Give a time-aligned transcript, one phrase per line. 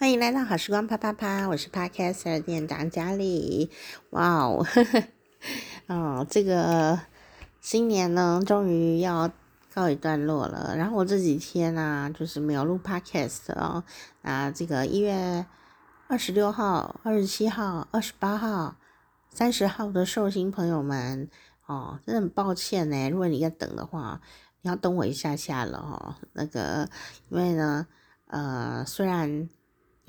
[0.00, 3.70] 欢迎来到好时光啪啪啪，我是 Podcast 店长佳丽。
[4.08, 4.66] 哇哦，
[5.88, 6.98] 哦，这个
[7.60, 9.30] 新年呢，终于要
[9.74, 10.74] 告一段落了。
[10.74, 13.84] 然后我这几天呢、就是没有录 Podcast 哦。
[14.22, 15.44] 啊，这个一月
[16.08, 18.76] 二十六号、二十七号、二十八号、
[19.28, 21.28] 三十号的寿星朋友们，
[21.66, 23.10] 哦，真的很抱歉呢。
[23.10, 24.22] 如果你要等的话，
[24.62, 26.14] 你要等我一下下了哦。
[26.32, 26.88] 那个，
[27.28, 27.86] 因为呢，
[28.28, 29.50] 呃，虽然。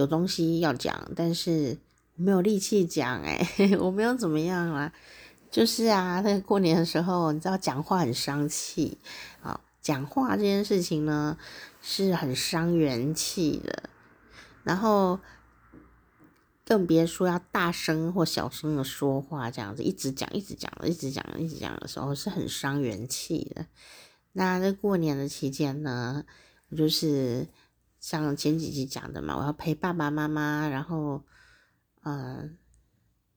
[0.02, 1.78] 有东西要讲，但是
[2.16, 3.48] 没有力气讲哎，
[3.80, 4.92] 我没有怎么样啦，
[5.50, 8.98] 就是啊，那个过年的时候，你知道讲话很伤气
[9.42, 11.38] 啊，讲话这件事情呢
[11.82, 13.90] 是很伤元气的，
[14.64, 15.20] 然后
[16.66, 23.66] 更别说要大声或小声的说话，这样子一直讲一直讲一直讲一直讲的时候是很伤元气的。
[24.34, 26.26] 那在过年的期间呢，
[26.70, 27.48] 我就是。
[28.02, 31.24] 像前几集讲的嘛，我要陪爸爸妈妈，然后，
[32.02, 32.50] 呃，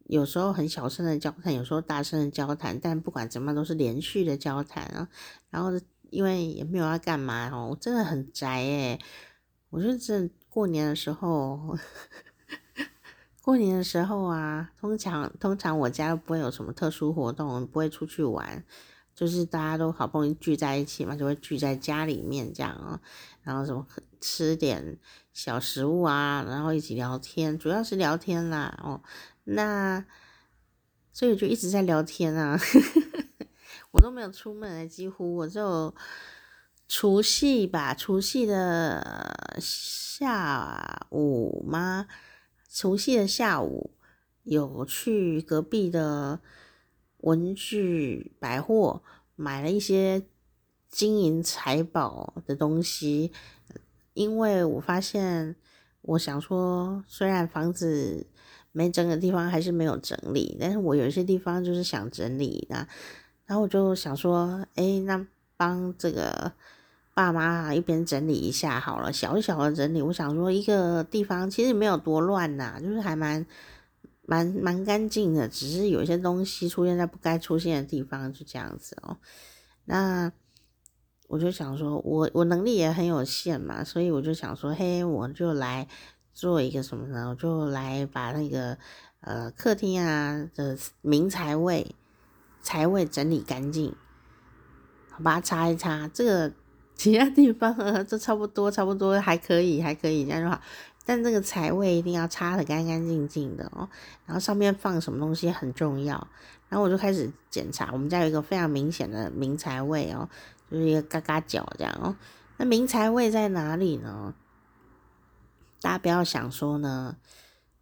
[0.06, 5.06] 有时候很小声的交谈，有时候大声的交谈，但不管怎么都是连续的交谈啊。
[5.50, 5.70] 然后
[6.08, 8.98] 因为也没有要干嘛哦，我真的很宅诶，
[9.68, 11.76] 我觉得这过年的时候，
[13.44, 18.64] 过年的时候啊，通常通常我家都不会有什么特殊活动，不会出去玩。
[19.14, 23.00] 就是大家都好不容易聚在一起嘛，就会聚在家里面这样啊，
[23.42, 23.86] 然后什么
[24.20, 24.98] 吃点
[25.32, 29.00] 小食物啊，然后一起聊天，主要是聊天啦哦。
[29.44, 30.04] 那
[31.12, 32.58] 所以就一直在聊天啊，
[33.92, 35.94] 我都没有出门，几乎我就
[36.88, 42.08] 除夕吧，除夕的下午吗？
[42.68, 43.92] 除夕的下午
[44.42, 46.40] 有去隔壁的。
[47.24, 49.02] 文具百货
[49.34, 50.22] 买了一些
[50.90, 53.32] 金银财宝的东西，
[54.12, 55.56] 因为我发现，
[56.02, 58.26] 我想说，虽然房子
[58.72, 62.86] 没整的地方还是没有整理，但是我有一些地方就是想整理的，
[63.46, 66.52] 然后我就想说，哎，那帮这个
[67.14, 70.02] 爸妈一边整理一下好了，小小的整理。
[70.02, 73.46] 我想说，一个地方其实没有多乱呐，就是还蛮。
[74.26, 79.18] 蛮蛮干净的，只是有些东西出现在不该出现的地方，就这样子哦。
[79.84, 80.32] 那
[81.28, 85.88] 我就想说，我我能力也很有限嘛，所以我就想说，嘿，我就来
[86.32, 87.28] 做一个什么呢？
[87.30, 88.78] 我就来把那个
[89.20, 91.94] 呃客厅啊的明财位
[92.62, 93.94] 财位整理干净，
[95.22, 96.08] 把它擦一擦。
[96.08, 96.52] 这个
[96.94, 100.60] 其他地方啊， 这差不多，差不多还可以，还可以，这样就好。
[101.04, 103.88] 但这个财位一定要擦得干干净净的哦，
[104.24, 106.14] 然后上面放什么东西很重要。
[106.70, 110.28] 然后我就开始检查，我们家有一个非常明显的明财位哦，
[110.70, 112.16] 就是一个嘎嘎角这样哦。
[112.56, 114.34] 那明财位在哪里呢？
[115.80, 117.18] 大家不要想说呢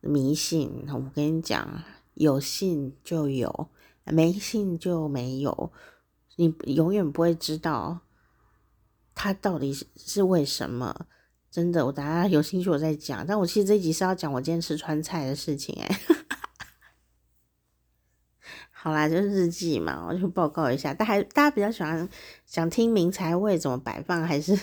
[0.00, 1.84] 迷信，我跟你讲，
[2.14, 3.68] 有信就有，
[4.04, 5.72] 没信就没有，
[6.34, 8.00] 你永远不会知道
[9.14, 11.06] 它到底是为什么。
[11.52, 13.26] 真的，我等下有兴趣我再讲。
[13.26, 16.00] 但我其实这一集是要讲我今天吃川菜的事情哎。
[18.70, 20.94] 好啦，就是日记嘛，我就报告一下。
[20.94, 22.08] 大家大家比较喜欢
[22.46, 24.58] 想听明财位怎么摆放，还是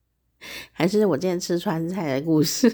[0.70, 2.70] 还是我今天吃川菜的故事？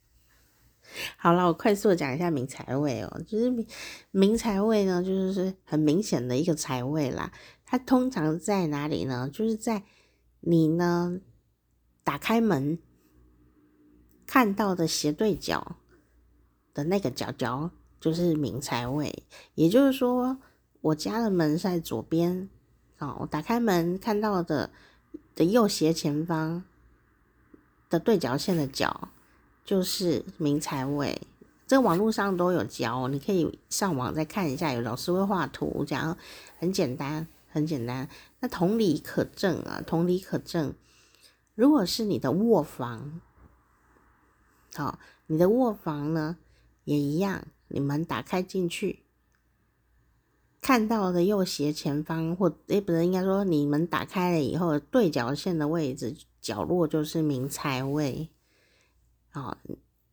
[1.18, 3.66] 好了，我快速讲一下明财位哦，就是明
[4.10, 7.30] 明财位呢，就是很明显的一个财位啦。
[7.66, 9.28] 它通常在哪里呢？
[9.30, 9.82] 就是在
[10.40, 11.20] 你呢。
[12.04, 12.78] 打开门
[14.26, 15.76] 看到的斜对角
[16.74, 17.70] 的那个角角
[18.00, 19.24] 就是明财位，
[19.54, 20.38] 也就是说，
[20.80, 22.48] 我家的门在左边，
[22.98, 24.70] 哦，我打开门看到的
[25.34, 26.64] 的右斜前方
[27.88, 29.08] 的对角线的角
[29.64, 31.20] 就是明财位。
[31.66, 36.18] 这个网络上都有教，你可以上网再看一下，有老师会画图，讲
[36.58, 38.08] 很简单，很简单。
[38.40, 40.74] 那同理可证啊，同理可证。
[41.54, 43.20] 如果是你的卧房，
[44.74, 46.38] 好，你的卧房呢
[46.84, 49.00] 也一样，你门打开进去，
[50.60, 58.30] 看到的右斜前方或诶不是，应该说你门打开了以后，对角线的位置角落就是明财位，
[59.30, 59.58] 好，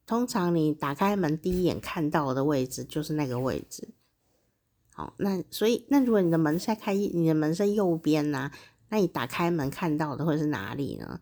[0.06, 3.90] 通常你打开门第一眼看到的位置就是那个位置，
[4.94, 8.52] 好，那所以那如果你的门在开，你的门是右边呢、
[8.90, 11.20] 那你打开门看到的会是哪里呢？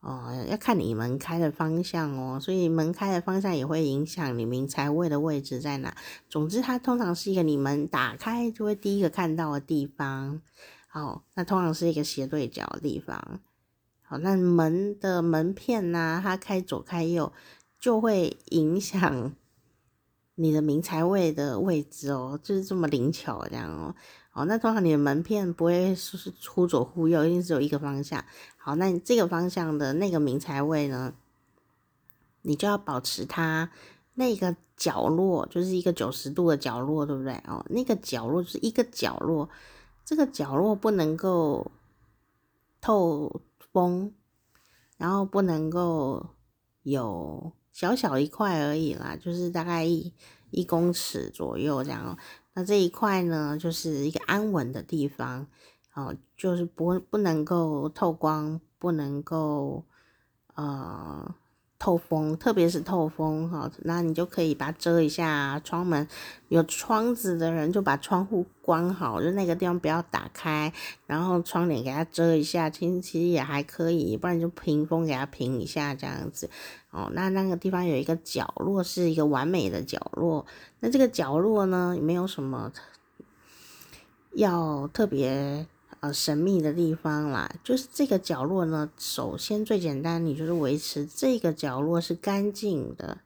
[0.00, 5.96] 哦，要看你门开的方向哦，所以门开的方向也会影响你明财位的位置在哪。
[6.28, 10.40] 总之，它通常是一个你门打开就会第一个看到的地方。
[10.86, 13.40] 好，那通常是一个斜对角的地方。
[14.02, 17.32] 好，那门的门片呐、啊，它开左开右，
[17.80, 19.32] 就会影响
[20.36, 23.96] 你的明财位的位置哦，就是这么灵巧这样哦。
[24.36, 28.22] 哦，那通常你的门片不会是忽左忽右，一定只有一个方向。
[28.58, 31.14] 好，那你这个方向的那个明财位呢，
[32.42, 33.70] 你就要保持它
[34.12, 37.32] 那个角落，就是一个九十度的角落，对不对？
[37.46, 39.48] 哦，那个角落就是一个角落，
[40.04, 41.70] 这个角落不能够
[42.82, 43.40] 透
[43.72, 44.12] 风，
[44.98, 46.26] 然后不能够
[46.82, 50.12] 有小小一块而已啦，就是大概一
[50.50, 52.18] 一公尺左右这样。
[52.58, 55.46] 那这一块呢，就是一个安稳的地方，
[55.92, 59.84] 哦，就是不不能够透光，不能够
[60.54, 61.34] 呃
[61.78, 66.08] 透风，特别是透风哈，那你就可以把它遮一下窗门，
[66.48, 70.72] 有窗子的人就把窗户关好，就那个地方不要打开，
[71.06, 76.48] 然后窗帘给它遮一下，其实其实也还可以，不然就屏风给它屏一下这样子。
[76.90, 80.46] 哦，那那个地方有一个角落，是一个完美的角落。
[80.80, 82.72] 那这个角落呢，也没有什么
[84.32, 85.66] 要特别
[86.12, 87.54] 神秘的地方啦。
[87.62, 93.20] 就是这个角落呢，首先最简单，你就是维持这个角落是干净的，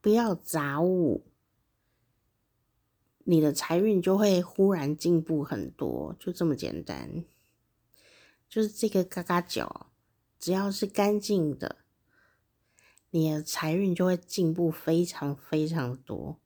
[0.00, 1.24] 不要杂物，
[3.24, 7.24] 你的财运就会忽然进步很多，就这么简单。
[8.48, 9.90] 就是这个嘎嘎角，
[10.38, 11.76] 只要是干净的。
[13.10, 16.38] 你的财运就会进步非常非常多，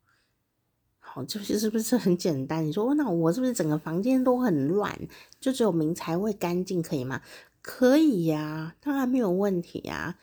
[1.14, 2.66] 好，就是是不是很简单？
[2.66, 4.98] 你说那我是不是整个房间都很乱，
[5.38, 7.20] 就只有明财位干净可以吗？
[7.60, 10.16] 可以呀，当然没有问题呀。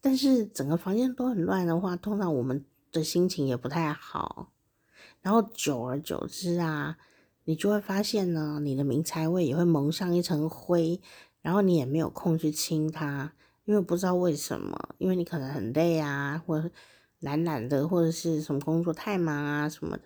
[0.00, 4.50] 但是整个房间都很乱的话，通常我们的心情也不太好。
[5.20, 6.98] 然后久而久之啊，
[7.44, 11.00] 你就会发现呢，你的明财位也会蒙上一层灰，
[11.40, 13.32] 然后你也没有空去清它。
[13.64, 16.68] 因为不知道为什么，因为你可能很累啊，或者
[17.20, 20.02] 懒懒的，或者是什么工作太忙啊什么的，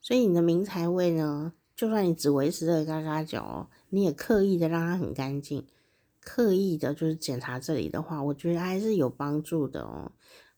[0.00, 5.66] 所以你的明财位呢，就算你只维持这个嘎嘎角，你也刻意的让它很干净，
[6.20, 10.12] 刻意的就是检查这里的话，我觉得还是有帮助的哦。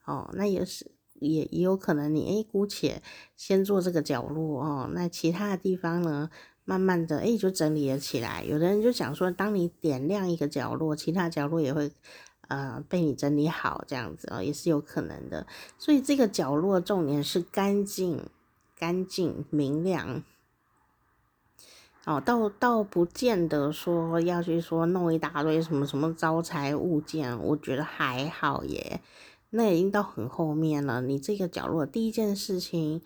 [0.04, 3.02] 哦，那也是也也有可能你诶，姑且
[3.36, 6.30] 先做这个角落哦，那其他的地方呢，
[6.64, 8.44] 慢慢的诶，就整理了起来。
[8.44, 11.90] 有的人就讲说，当你点亮一个角落，其他角落也会。
[12.48, 15.46] 呃，被你整理好这样子哦，也是有可能的。
[15.78, 18.28] 所以这个角落重点是干净、
[18.82, 20.24] 干净、明亮。
[22.04, 29.00] 哦，倒倒不见得说要去说弄一大堆什么什么招财物件，我觉得还好耶。
[29.50, 31.00] 那已经到很后面了。
[31.00, 33.00] 你这个角落第一件事情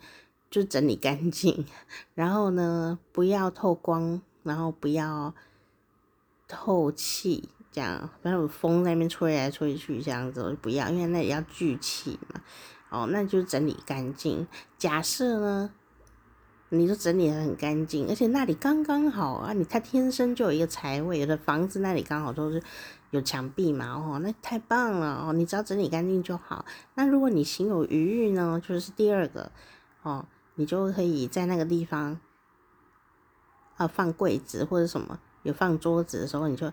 [0.49, 1.67] 就整理干净，
[2.15, 5.35] 然后呢，不要透光，然后不要
[6.47, 7.49] 透气。
[7.71, 12.41] 这样，反正有风在那边吹来吹去，这样子不要，因为那里要聚气嘛。
[12.89, 14.47] 哦，那就整理干净。
[14.77, 15.71] 假设呢，
[16.69, 22.61] 你就整理的很干净，而且那里刚刚好啊，你它天生就有一个财位，有的房子那里刚好都是
[23.11, 26.65] 有墙壁嘛，哦，那太棒了哦，你只要整理干净就好。
[26.95, 29.51] 那如果你心有余裕呢，就是第二个
[30.03, 30.25] 哦，
[30.55, 32.19] 你就可以在那个地方
[33.75, 36.71] 啊放柜子或者什么，有放桌子的时候你就。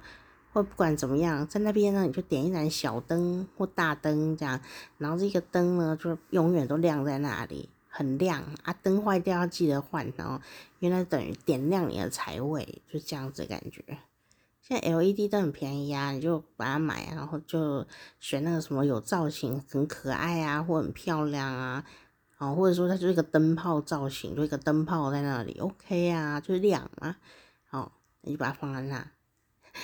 [0.54, 4.60] 或不管怎么样，在那边呢，你就点一盏小灯或大灯这样，
[4.98, 8.72] 然后这个灯呢，就永远都亮在那里，很亮啊。
[8.80, 10.40] 灯坏掉要记得换，然后
[10.78, 13.82] 因为那等于点亮你的财位，就这样子的感觉。
[14.60, 17.84] 现在 LED 灯很便宜啊，你就把它买，然后就
[18.20, 21.84] 选那个什么有造型、很可爱啊，或很漂亮啊，
[22.36, 27.16] 啊，或者说它就是一个灯泡造型，就一个灯泡在那里，OK 啊，就亮嘛，
[27.68, 29.10] 好，你就把它放在那。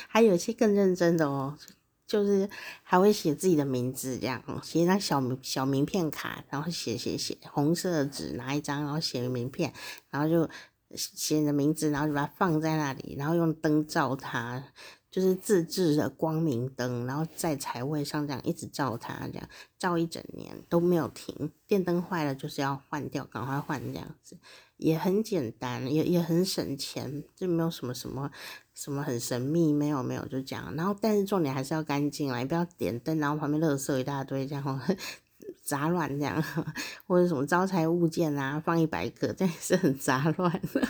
[0.08, 1.58] 还有一些更认真的哦，
[2.06, 2.48] 就是
[2.82, 9.72] 还会写自己的名字，这样写一张小小名片卡，然后写写写，红色的纸拿一张，然后写名片，
[10.10, 10.48] 然后就
[10.96, 14.64] 写你的名字，然后就把它放在那里，然后用灯照它，
[15.08, 21.52] 就是自制的光明灯，然后在财位上这样一直照它，这样照一整年都没有停。
[21.68, 24.36] 电灯坏了就是要换掉，赶快换这样子，
[24.78, 28.32] 也很简单，也也很省钱，就没有什么什么。
[28.80, 29.74] 什么很神秘？
[29.74, 30.74] 没有没有，就讲。
[30.74, 34.80] 然后，但是重点还是要干净啦，不要点灯，然后旁边垃圾一大堆，这样
[35.62, 36.42] 杂乱这样，
[37.06, 40.88] 或者什么招财物件啊，放一百个，这样也是很杂乱的。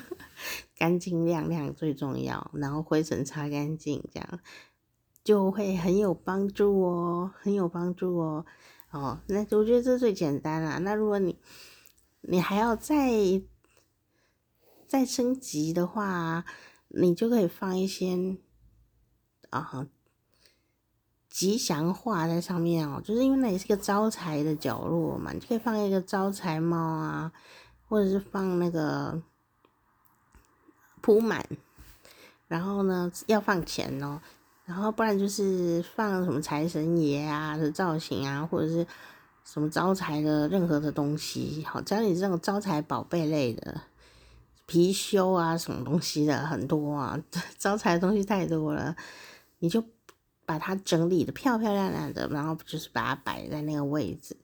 [0.79, 4.39] 干净亮亮最重要，然后灰尘擦干净，这样
[5.25, 8.47] 就会很有帮助哦，很有帮助哦。
[8.93, 10.79] 哦，那我觉得这最简单啦。
[10.79, 11.37] 那如果你
[12.21, 13.43] 你还要再
[14.87, 16.45] 再升级的话。
[16.93, 18.37] 你就可以放一些
[19.51, 19.87] 啊，
[21.29, 27.33] 吉祥话在上面哦，就是因为那里是个招财的角落嘛，你就可以放一个招财猫啊，
[27.87, 29.23] 或者是放那个
[31.01, 31.47] 铺满，
[32.49, 34.21] 然后呢要放钱哦，
[34.65, 38.85] 然后不然就是放什么财神爷啊的造型啊，或者是
[39.45, 43.81] 什么招财的任何的东西，好，只要你这种招财宝贝类的。
[44.71, 47.19] 貔貅啊，什么东西的很多啊，
[47.59, 48.95] 招财的东西太多了，
[49.59, 49.83] 你就
[50.47, 54.37] 把它整理的漂漂亮亮的，然后就是把它摆在那个位置，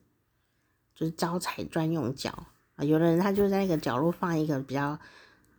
[0.93, 2.29] 就是招财专用角
[2.75, 2.83] 啊。
[2.83, 4.99] 有的人他就在那个角落放一个比较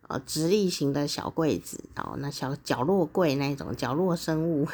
[0.07, 4.67] 呃直立型的小柜子，然后那小角落柜那种角落生物，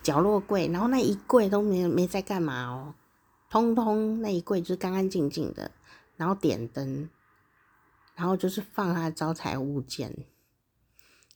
[0.00, 2.94] 角落柜，然后那一柜都没没在干嘛哦，
[3.50, 5.72] 通通那一柜就是干干净净的，
[6.16, 7.10] 然后点灯。
[8.14, 10.26] 然后就是放他的招财物件，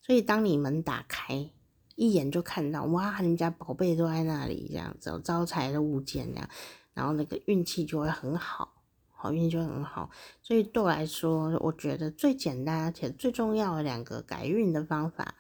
[0.01, 1.51] 所以当你门打开，
[1.97, 6.49] 一眼就看到哇，你们家宝贝都在那里，这样子招财的物件这样，
[6.95, 10.09] 然后那个运气就会很好，好运气就会很好。
[10.41, 15.35] 所以对我来说，我觉得最简单而且最重要的两个改运的方法，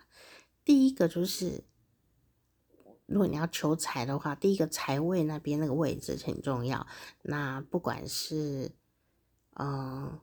[0.64, 1.62] 第一个就是，
[3.06, 6.84] 如果你要求财的话，第一个财位那边那个位置很重要。
[7.22, 8.72] 那不管是，
[9.54, 10.18] 嗯。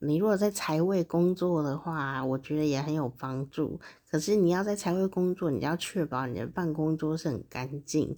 [0.00, 3.80] 你如果在财位工作的话，我觉得也很有帮助。
[4.08, 8.16] 可是你要在财位工作，你要确保你的办公桌是很干净。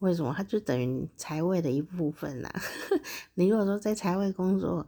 [0.00, 0.34] 为什么？
[0.36, 2.50] 它就等于财位的一部分呐。
[3.32, 4.86] 你如果说在财位工作，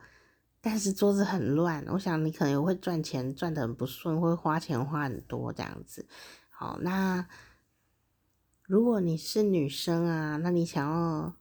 [0.60, 6.06] 但是桌子很乱，我想你可能也会赚钱赚得很不顺，会花钱花很多这样子。
[6.50, 7.26] 好，那
[8.64, 11.32] 如果你是女生啊，那你想要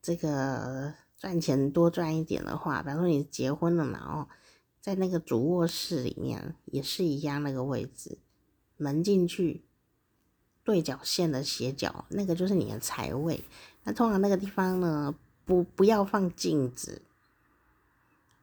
[0.00, 1.01] 这个。
[1.22, 4.28] 赚钱多赚一点的话，比方说你结婚了嘛，哦，
[4.80, 8.18] 在那个主卧室里面也是一样那个位置，
[8.76, 9.62] 门进去
[10.64, 13.44] 对角线的斜角，那个就是你的财位。
[13.84, 15.14] 那通常那个地方呢，
[15.44, 17.02] 不不要放镜子，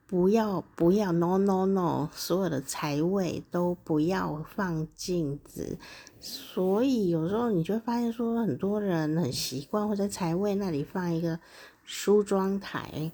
[0.07, 5.77] 不要不要，no no no，所有的财位都不要放镜子。
[6.21, 11.41] 所以有时候你就会发现说，很多人很习惯会在财位那里放一个。
[11.91, 13.11] 梳妆台，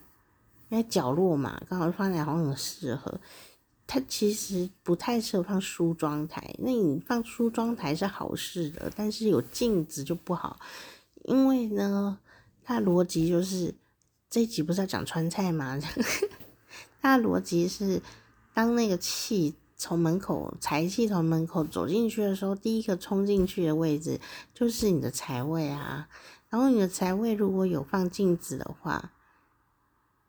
[0.67, 3.21] 因为角落嘛，刚好放在好像很适合。
[3.87, 6.53] 它其实不太适合放梳妆台。
[6.57, 10.59] 那你放梳妆台是好事的，但是有镜子就不好，
[11.23, 12.19] 因为呢，
[12.65, 13.73] 它逻辑就是
[14.29, 15.79] 这一集不是要讲川菜吗？
[17.01, 18.01] 它逻辑是，
[18.53, 24.19] 当那个气从门口财气从门口走进去的时候，第一个冲进去的位置
[24.53, 26.09] 就是你的财位啊。
[26.55, 29.11] 然后你的财位如果有放镜子的话，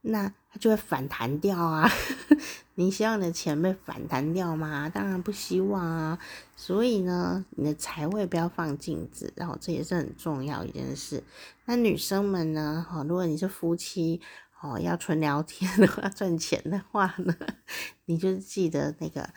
[0.00, 1.88] 那它就会反弹掉啊！
[2.74, 4.88] 你希望你的钱被反弹掉吗？
[4.88, 6.18] 当然不希望啊！
[6.56, 11.22] 所以呢，你的财位不要放镜子，然后这也是很重要一件事。
[11.66, 12.84] 那女生们呢？
[12.90, 14.20] 哈，如果你是夫妻
[14.60, 17.32] 哦，要纯聊天的话， 赚钱的话呢，
[18.06, 19.30] 你就记得那个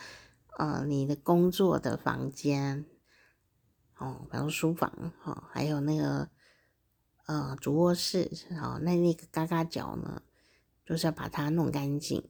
[0.58, 2.84] 呃，你的工作的房间
[4.00, 4.92] 哦，比如书房
[5.22, 6.28] 哈，还有那个。
[7.30, 10.24] 呃，主卧室，然后那那个嘎嘎角呢，
[10.84, 12.24] 就是要把它弄干净。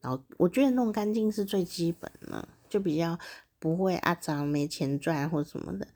[0.00, 3.18] 然后我觉得弄干净是最基本的，就比较
[3.58, 5.88] 不会啊脏没钱赚或什么的。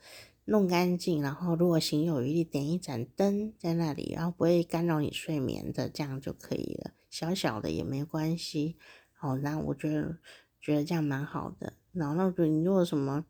[0.46, 6.90] 弄干净，然后如果行有余力，点一盏灯在那里，然后不会干扰你睡眠的，这样就可以了。
[7.08, 8.76] 小小的也没关系。
[9.12, 10.18] 好，那我觉得
[10.60, 11.74] 觉得这样蛮好的。
[11.92, 13.24] 然后那个你如果什么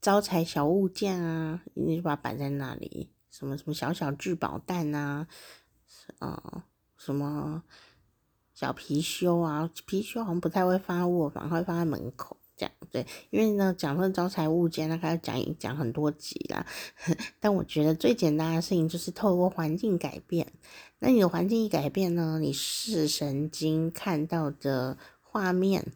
[0.00, 3.12] 招财小物件啊，你就把它摆在那里。
[3.30, 5.26] 什么什么小小聚宝蛋啊，
[6.18, 6.62] 呃，
[6.96, 7.62] 什么
[8.52, 16.66] 小貔貅啊，貔貅好像不太会放在卧房，会放在门口这样，对，因为呢，讲说招财物件，那还要讲一讲很多集啦。
[17.40, 20.52] 但我觉得最简单的事情就是透过环境改变。
[20.98, 25.92] 那你的环境一改变呢，你视神经看到的画面。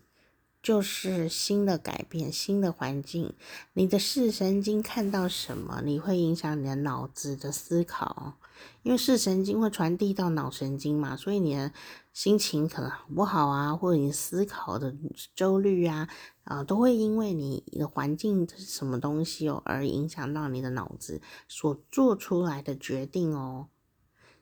[0.64, 3.34] 就是新的改变，新的环境，
[3.74, 8.38] 你的视神经看到什么，你会影响你的脑子的思考，
[8.82, 11.70] 因为视神经会传递到脑神经嘛，所以你的
[12.14, 14.96] 心情可能好不好啊，或者你思考的
[15.36, 16.08] 周率啊，
[16.44, 23.68] 啊，都会因为你的环境是什么东西哦，而影响到你的脑子所做出来的决定哦。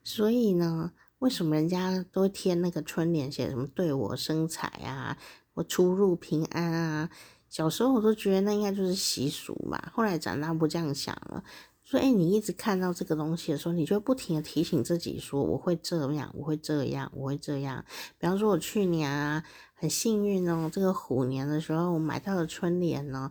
[0.04, 5.18] 所以呢，为什么人家都贴那个春联，写什么“对我生财”啊？
[5.54, 7.11] 我出入平安啊！
[7.49, 9.92] 小时候我都觉得那应该就是习俗吧。
[9.94, 11.44] 后来长大不这样想了，
[11.82, 17.85] 所以你一直看到这个东西的时候，你就不停的提醒自己说：我会这样，我会这样，我会这样。
[18.18, 19.44] 比方说，我去年啊
[19.75, 23.30] 很幸运哦，这个虎年的时候我买到了春联呢，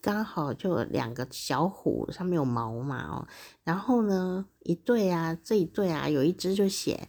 [0.00, 3.28] 刚好就有两个小虎，上面有毛嘛哦。
[3.62, 7.08] 然后呢，一对啊，这一对啊，有一只就写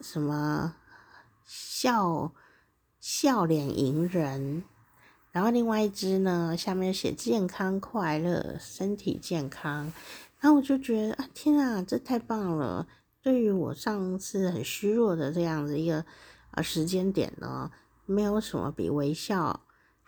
[0.00, 0.74] 什么
[1.46, 2.32] 笑
[3.00, 4.62] 笑脸迎人，
[5.32, 9.92] 然后另外一只呢，下面写健康快乐，身体健康。
[10.38, 12.86] 然后我就觉得啊，天啊，这太棒了！
[13.22, 16.04] 对于我上次很虚弱的这样子一个
[16.52, 17.70] 呃时间点呢，
[18.06, 19.62] 没有什么比微笑。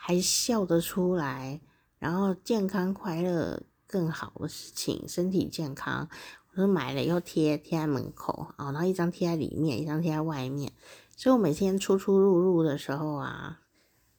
[0.04, 1.60] 还笑得出来，
[2.00, 6.08] 然后健康快乐更好的事情，身体健康，
[6.50, 10.72] 我就买了又贴贴在门口啊，然后一张贴在里面，一张贴在外面，
[11.22, 13.60] 所以我每天出出入入的时候啊。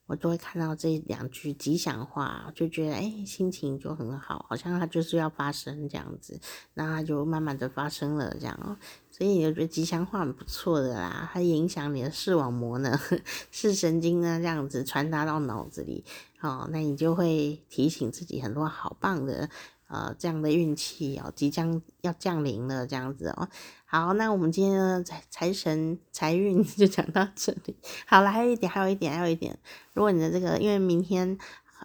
[0.05, 6.39] 我都会看到这两句吉祥话，就觉得哎，心情就很好，好像它就是要发生这样子，
[6.74, 8.77] 那它就慢慢的发生了这样哦。
[9.10, 13.00] 所以你就觉得吉祥话很不错的啦，它影响你的视网膜呢，
[13.50, 16.03] 视神经呢，这样子传达到脑子里，
[16.41, 19.50] 哦，那你就会提醒自己很多好棒的。
[19.93, 23.47] 呃，这样的运气哦，即将要降临了，这样子哦。
[23.85, 27.75] 好，那我们今天的财财神财运就讲到这里。
[28.07, 29.55] 好了，还有一点，还有一点，还有一点。
[29.93, 31.38] 如果你的这个，因为明天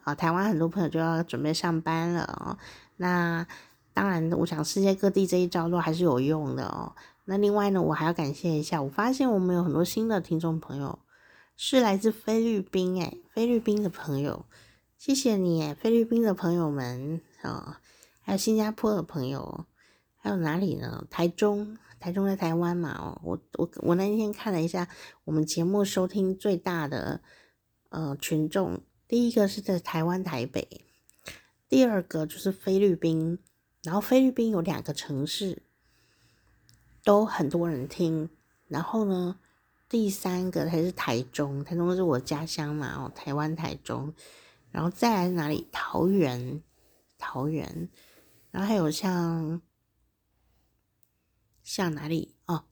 [0.04, 2.56] 啊、台湾很多朋友就要准备上班了哦。
[2.96, 3.46] 那
[3.92, 6.96] 当然，我想世界各地这一招都还是有用的哦。
[7.26, 10.98] 那另外呢，我还要感谢一下，我发现我们有很多新的听众朋友
[11.58, 14.46] 是来自菲律宾，诶，菲律宾的朋友，
[14.96, 17.80] 谢谢你，菲律宾的朋友们啊。
[18.28, 19.64] 还有新加坡的朋友，
[20.18, 21.06] 还有哪里呢？
[21.08, 22.90] 台中，台中在台湾嘛。
[22.90, 24.86] 哦，我我我那天看了一下，
[25.24, 27.22] 我们节目收听最大的
[27.88, 30.84] 呃群众，第一个是在台湾台北，
[31.70, 33.38] 第二个就是菲律宾，
[33.82, 35.62] 然后菲律宾有两个城市
[37.02, 38.28] 都很多人听，
[38.66, 39.38] 然后呢，
[39.88, 43.04] 第三个才是台中，台中是我家乡嘛。
[43.04, 44.12] 哦，台湾台中，
[44.70, 45.66] 然后再来哪里？
[45.72, 46.62] 桃园，
[47.16, 47.88] 桃园。
[48.50, 49.60] 然后还有像
[51.62, 52.64] 像哪里哦？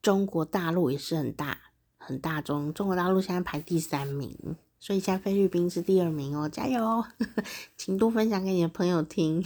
[0.00, 1.58] 中国大陆也是很大
[1.96, 7.04] 很大中，中国大陆现在排第三名，所以现在菲律宾是第二名哦，加油！
[7.76, 9.44] 请多分享给你的朋友听。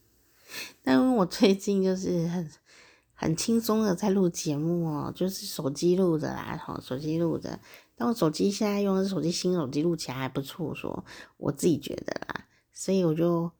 [0.82, 2.50] 但因为我最近就是很
[3.14, 7.60] 很轻松的在录节目哦，就是手机录的啦，哈，手机录的。
[7.96, 11.04] 但我手机现在用的手机新手机，录起来还不错，说
[11.36, 13.50] 我自己觉得啦，所以我就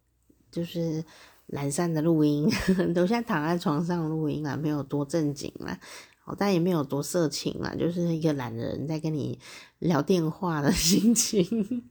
[0.50, 1.04] 就是。
[1.48, 2.48] 懒散的录音，
[2.94, 5.78] 都现在躺在床上录音啊，没有多正经啦，
[6.24, 9.38] 哦，但也没有多色情啦，就是一个懒人在跟你
[9.78, 11.88] 聊电话的心情。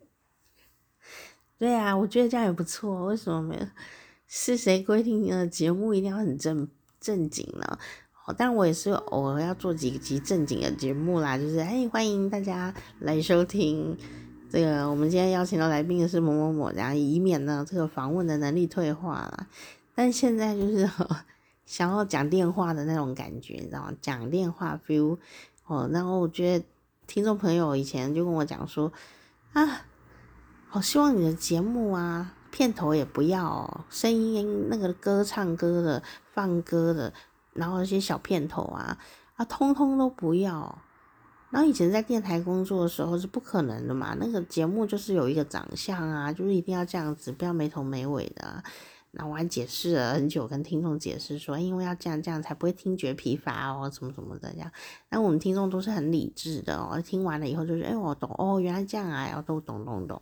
[1.58, 3.06] 对啊，我觉得这样也不错。
[3.06, 3.62] 为什么没有？
[4.28, 6.68] 是谁规定的节目一定要很正
[7.00, 7.80] 正经呢？
[8.28, 13.98] 哦，但我也是偶尔要做几集正经的节目啦，就是哎，欢迎大家来收听。
[14.50, 19.48] 这个我们今天邀请到来宾的是某某某，然后以免呢这个访问的能力退化了。
[19.94, 20.90] 但现在就是
[21.66, 23.94] 想要讲电话的那种感觉，你知道吗？
[24.02, 25.18] 讲电话 feel
[25.66, 25.90] 哦。
[25.92, 26.66] 然后我觉得
[27.08, 28.94] 听众朋友以前就跟我讲说
[29.52, 29.86] 啊，
[30.70, 37.14] 好希望你的节目啊片头也不要哦，声音那个歌唱歌的放歌的，
[37.54, 38.98] 然后一些小片头啊
[39.36, 40.82] 啊通通都不要。
[41.50, 48.64] 然后以前在电台工作的时候是不可能的嘛，那个节目就是有一个长相啊，就是一定要这样子，不要没头没尾的啊。
[49.12, 54.70] 那我还解释了很久，跟听众解释说，因为要这样这样才不会听觉疲乏哦，什么什么的这样。
[55.10, 60.22] 那我们听众都是很理智的哦，听完了以后就是，哎，我懂哦，原来这样啊，我都懂懂懂。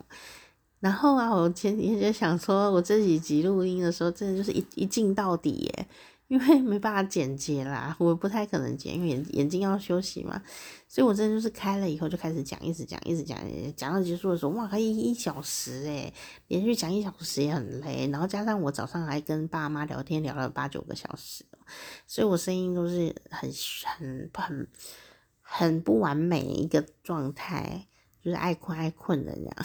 [0.79, 5.87] 然后啊，我前几天就想说，我这几集录音的时候，真的就是一一镜到底耶。
[6.27, 10.41] 因为没办法剪接啦，我不太可能剪，因为眼眼睛要休息嘛，
[10.87, 13.37] 所以我真的就是开了以后就开始讲，一直讲，一直讲，
[13.75, 16.11] 讲到结束的时候，哇，可以一小时诶，
[16.47, 21.45] 连续讲一小时也很累，然后加上我早上还跟爸妈聊天聊了八九个小时，
[22.07, 23.51] 所以我声音都是很
[23.83, 24.67] 很很
[25.41, 27.85] 很不完美一个状态，
[28.19, 29.55] 就是爱困爱困的这样，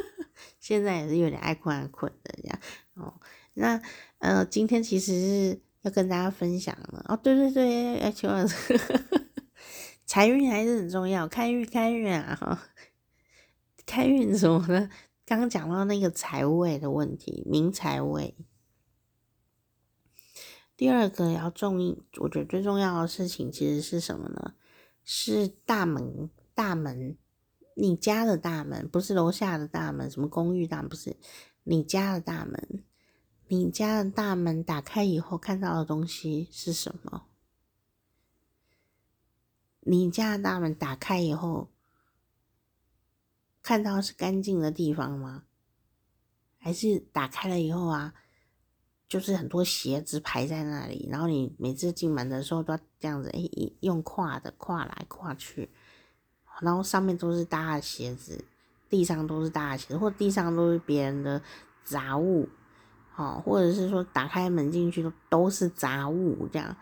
[0.60, 2.58] 现在也是有点爱困爱困的这样
[2.96, 3.14] 哦。
[3.54, 3.80] 那
[4.18, 5.60] 呃，今天其实是。
[5.82, 8.78] 要跟大家分享了哦，对对对，哎，求老师，
[10.06, 12.62] 财运还是很重要，开运开运啊哈，
[13.84, 14.88] 开运什么呢？
[15.24, 18.36] 刚刚讲到那个财位的问题，明财位。
[20.76, 24.54] 第二个要重意，我觉得最重要的事情其实是什么呢？
[25.04, 27.16] 是大门，大门，
[27.76, 31.16] 你家的大门，不是楼下的大门，什么公寓大门，不是
[31.64, 32.84] 你家的大门。
[33.54, 37.26] 你家的大门打开以后看到的东西是什么？
[39.80, 41.68] 你家的大门打开以后
[43.62, 45.42] 看到是干净的地方吗？
[46.56, 48.14] 还是打开了以后啊，
[49.06, 53.40] 就是很多鞋子排在那里，然后你每次进门的时候都要这样子，哎，
[53.80, 55.68] 用跨的跨来跨去，
[56.62, 58.46] 然后上面都是大的鞋子，
[58.88, 61.42] 地上都是大的鞋子，或地上都是别人的
[61.84, 62.48] 杂物，
[63.14, 66.74] 好，或者是说打开门进去都都是杂物这样。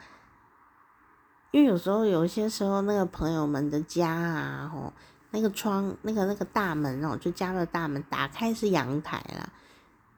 [1.50, 4.92] 因为有时候有些时候那个朋友们的家啊，吼，
[5.32, 9.48] 那个窗那个那个大门哦，就家的大门打开是阳台啦。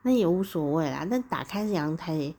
[0.02, 2.34] 那也无所谓啦，但打开是阳台，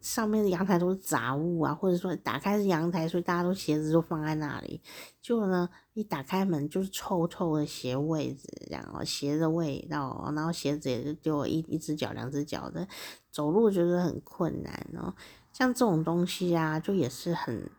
[0.00, 4.80] 上面的阳台都是杂物啊，或者说打开是阳台，所以大家都鞋子就放在那里。
[5.20, 12.86] 结果呢，一打开门就是臭臭的鞋味子，然后，鞋的味道，然后鞋子也是丢一一只脚、两只脚的，
[13.30, 15.14] 走路觉得很困难哦。
[15.52, 17.70] 像这种东西啊，就也是很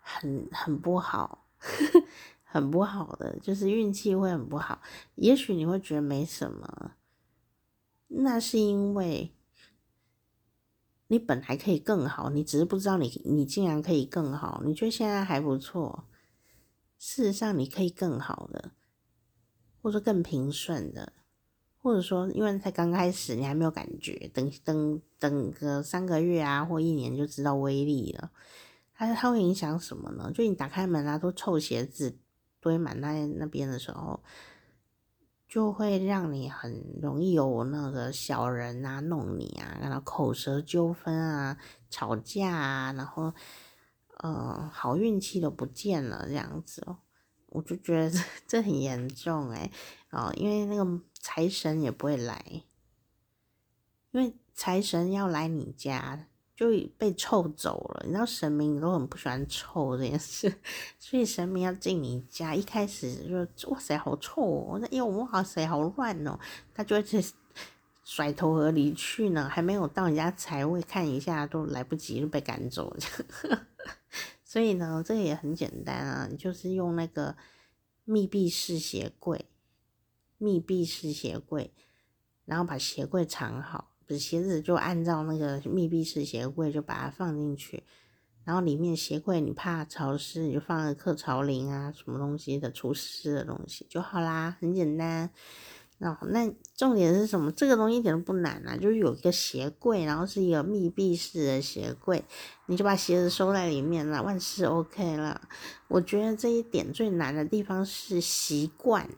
[0.00, 1.46] 很很不好，
[2.44, 4.80] 很不好的，就是运气会很不好。
[5.16, 6.92] 也许你会觉得没什么。
[8.08, 9.32] 那是因为
[11.08, 14.62] 你本来可以更好，你只是不知道你你竟然可以更好。
[14.64, 16.04] 你觉得现在还不错，
[16.98, 18.72] 事实上你可以更好的，
[19.80, 21.12] 或者更平顺的，
[21.78, 28.32] 或者说因为才刚开始，你还没有感觉，等等等个三个月啊或一年就知道威力了。
[28.92, 30.32] 它它会影响什么呢？
[30.34, 32.18] 就你打开门啊，都臭鞋子
[32.60, 34.20] 堆满那那边的时候。
[35.48, 41.56] 就会让你很容易有那个小人啊弄你啊，然后口舌纠纷啊、
[41.88, 43.32] 吵架啊，然后
[44.18, 46.98] 呃好运气都不见了这样子哦，
[47.46, 49.70] 我就觉得 这这很严重诶
[50.10, 52.64] 哦，因为那个财神也不会来，
[54.10, 56.26] 因为财神要来你家。
[56.56, 60.50] 就被臭走了，你知道神明都很不喜欢臭这件事，
[60.98, 66.38] 所以神明要进你家，一开始就哇塞好臭哦，我说哎呦哇塞好乱哦，
[66.72, 67.22] 他就会去
[68.02, 73.66] 甩头而离去呢，还没有到人家财位看一下都来不及就被赶走了，
[74.42, 77.36] 所以呢这个也很简单啊，你就是用那个
[78.04, 79.44] 密闭式鞋柜，
[80.38, 81.70] 密闭式鞋柜，
[82.46, 83.92] 然后把鞋柜藏好。
[84.06, 87.82] 不是鞋子就按照那个密闭式鞋柜，就把它放进去，
[88.44, 95.30] 然后里面鞋柜你怕潮湿，你就放个克潮灵啊，什么东西的除湿的东西就好啦，很简单。
[95.98, 97.50] 那那重点是什么？
[97.50, 102.22] 这个东西一点都不难啊，就是有一个鞋柜，然后是一个密闭式的鞋柜，
[102.66, 105.48] 你就把鞋子收在里面了，万事 OK 了。
[105.88, 109.08] 我觉得这一点最难的地方是习惯，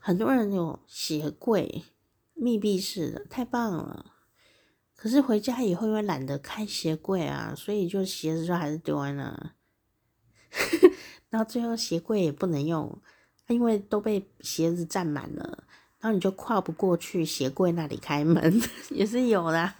[0.00, 1.82] 很多人有鞋柜。
[2.42, 4.06] 密闭式的太棒了，
[4.96, 9.54] 可是回家以后因为懒得开鞋柜啊，所以就鞋子就还是丢在那，
[11.30, 13.00] 然后最后鞋柜也不能用，
[13.46, 15.62] 因为都被鞋子占满了，
[16.00, 19.72] 然后你就跨不过去鞋柜那里开门， 也是有的，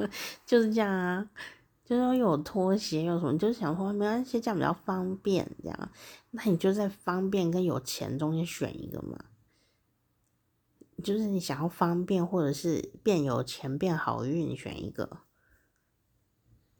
[0.47, 1.29] 就是这样啊，
[1.85, 5.91] 就是有拖鞋有什么，你就想说没关系，这样比较方便，这样，
[6.31, 9.19] 那你就在方便跟有钱中间选一个嘛。
[11.03, 15.19] 就是你想要方便，或者是变有钱、变好运，选一个。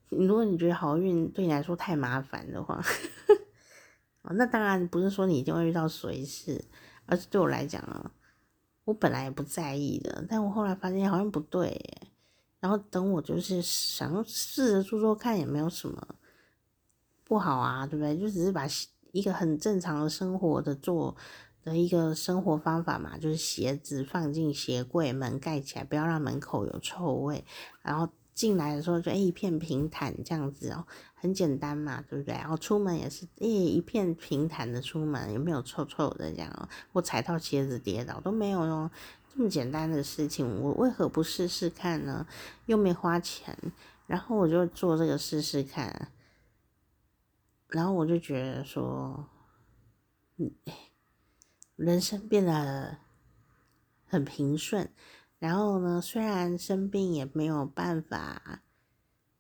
[0.09, 2.83] 如果你觉得好运对你来说太麻烦的话，
[4.35, 6.65] 那当然不是说你一定会遇到衰事，
[7.07, 8.13] 而是对我来讲啊，
[8.85, 11.81] 我本来也不在意的，但我后来发现好像不对。
[12.61, 16.17] 然后等我就是想试着做做看，也没有什么
[17.25, 18.17] 不好啊，对不对？
[18.17, 18.67] 就只是把
[19.11, 21.17] 一个很正常的生活的做。
[21.65, 27.45] 的一个生活方法嘛，就是鞋子放进鞋柜，门盖起来，不要让门口有臭味。
[27.83, 32.35] 然后进来的时候就诶一片平坦这样子哦，很简单嘛，对不对？
[32.35, 36.69] 然后出门也是诶一片平坦的出门，有没有臭臭的这样哦？
[36.93, 38.91] 我踩到鞋子跌倒都没有哟，
[39.35, 42.27] 这么简单的事情，我为何不试试看呢？
[42.67, 43.57] 又没花钱，
[44.07, 46.09] 然后我就做这个试试看，
[47.69, 49.27] 然后我就觉得说，
[50.39, 50.51] 嗯。
[51.77, 52.99] 人生变得
[54.05, 54.91] 很平顺，
[55.39, 58.63] 然后呢，虽然生病也没有办法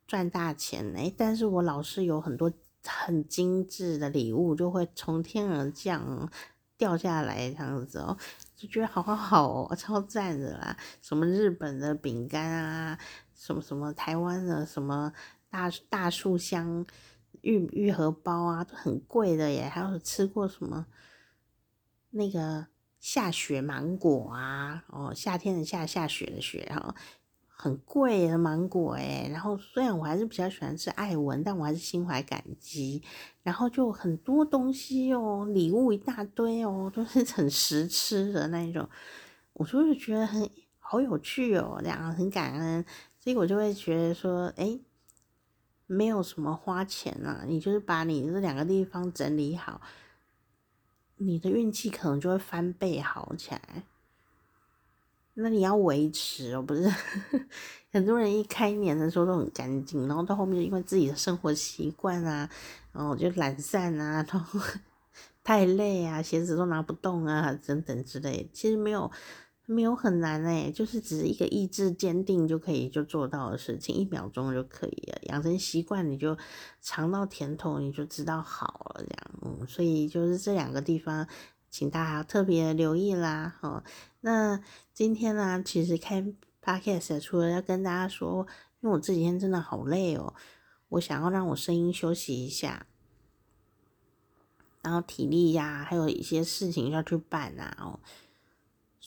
[0.06, 2.52] 赚大钱，哎，但是我老是有很多
[2.84, 6.30] 很精致的礼物就会从天而降
[6.76, 8.16] 掉下来，这样子哦，
[8.56, 10.76] 就觉得好好好哦，超赞的啦！
[11.00, 12.98] 什么日本的饼干啊，
[13.34, 15.12] 什么什么台湾的什么
[15.48, 16.84] 大大树香
[17.42, 20.86] 玉玉荷包啊，都很贵的耶，还有吃过什么？
[22.12, 22.66] 那个
[23.00, 26.94] 下雪芒果啊，哦，夏天的夏，下雪的雪，然后
[27.46, 33.02] 很贵的芒果诶，然后虽然我还是比较喜欢吃艾文，但我还是心怀感激。
[33.42, 38.88] 然后就很多东西哦，礼物一大堆哦，都是很实吃的那一种。
[39.54, 40.48] 我就是觉得很
[40.78, 42.84] 好有趣哦，这样很感恩，
[43.18, 44.78] 所以我就会觉得说，哎，
[45.86, 49.80] 没有什么花钱啊，你就是把你这两个地方整理好，
[51.26, 53.84] 你的运气可能就会翻倍好起来。
[55.34, 56.86] 那你要维持哦，不是
[57.90, 62.50] 很多人一开年的时候都很干净，然后到后面因为自己的生活习惯啊，
[62.92, 64.60] 然后就懒散啊，然后
[65.42, 69.10] 太累啊，鞋子都拿不动啊，等等之类，其实没有
[69.66, 76.36] 没有很难诶，就是只是一个意志坚定就可以就做到的事情，一秒钟就可以了，养成习惯你就
[76.80, 81.26] 尝到甜头，你就知道好了这样，嗯，所以就是这两个地方。
[81.70, 83.82] 请大家特别留意啦，哦，
[84.20, 84.60] 那
[84.92, 86.22] 今天呢，其实开
[86.62, 88.46] podcast 除了要跟大家说，
[88.82, 90.34] 因为我这几天真的好累哦，
[90.90, 92.84] 我想要让我声音休息一下，
[94.82, 98.00] 然后体力呀，还有一些事情要去办啊，哦，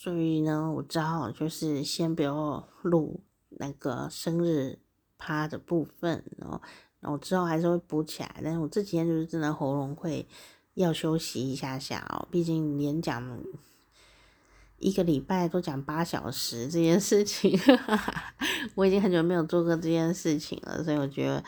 [0.06, 4.78] 所以呢，我只好就是先不要录那个生日
[5.18, 6.62] 趴的部分哦，
[7.00, 10.28] 然后之后还是会补起来，但是我这几天就是真的喉咙会。
[10.76, 13.40] 要休息一下下哦，毕竟连讲
[14.78, 17.58] 一个礼拜都讲八小时这件事情，
[18.76, 21.42] 我已经很久没有做过这件事情了，所以我觉得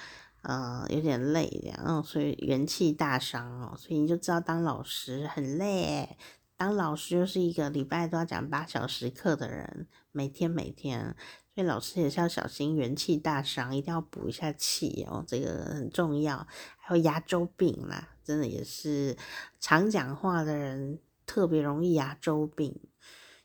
[0.43, 6.17] 呃有点累，然后所以元气大伤哦，所以你就知道当老师很累，
[6.57, 11.15] 当老师就是一个礼拜都要讲八小时课的人，每天每天，
[11.53, 18.09] 所以老师也是要小心元气大伤，一定要补一下气哦，这个很重要，还有牙周病啦。
[18.23, 19.15] 真的也是
[19.59, 22.77] 常讲话的人特别容易牙周病，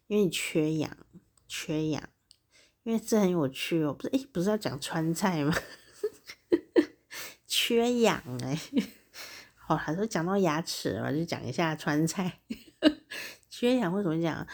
[0.07, 0.97] 因为你缺氧，
[1.47, 2.09] 缺氧。
[2.85, 4.09] 因为这很有趣哦，不是？
[4.09, 5.55] 诶，不是要讲川菜吗？
[7.47, 8.59] 缺氧哎，
[9.55, 12.41] 好，还是讲到牙齿了，就讲一下川菜。
[13.49, 14.47] 缺氧会怎么讲？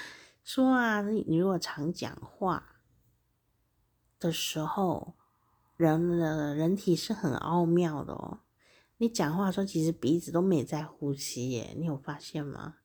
[0.45, 2.77] 说啊，你如果常讲话
[4.19, 5.15] 的时候，
[5.77, 8.41] 人的人体是很奥妙的哦。
[8.97, 12.77] 你讲话的时候，其实鼻子都没在呼吸耶，你有发现吗？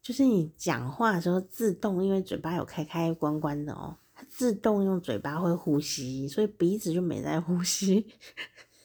[0.00, 8.12] 就是你讲话的时候，自动因为嘴巴有开开关关的哦，它自动用嘴巴会呼吸，所以鼻子就没在呼吸。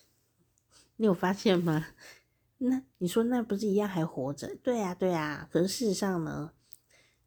[0.95, 1.87] 你有发现吗？
[2.59, 4.55] 那你说那不是一样还活着？
[4.63, 5.47] 对呀，对呀。
[5.51, 6.51] 可是事实上呢，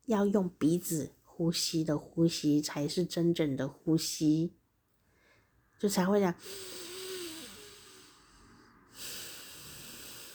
[0.07, 4.55] 要用鼻子呼吸的呼吸才是真正的呼吸，
[5.79, 6.35] 就才会讲。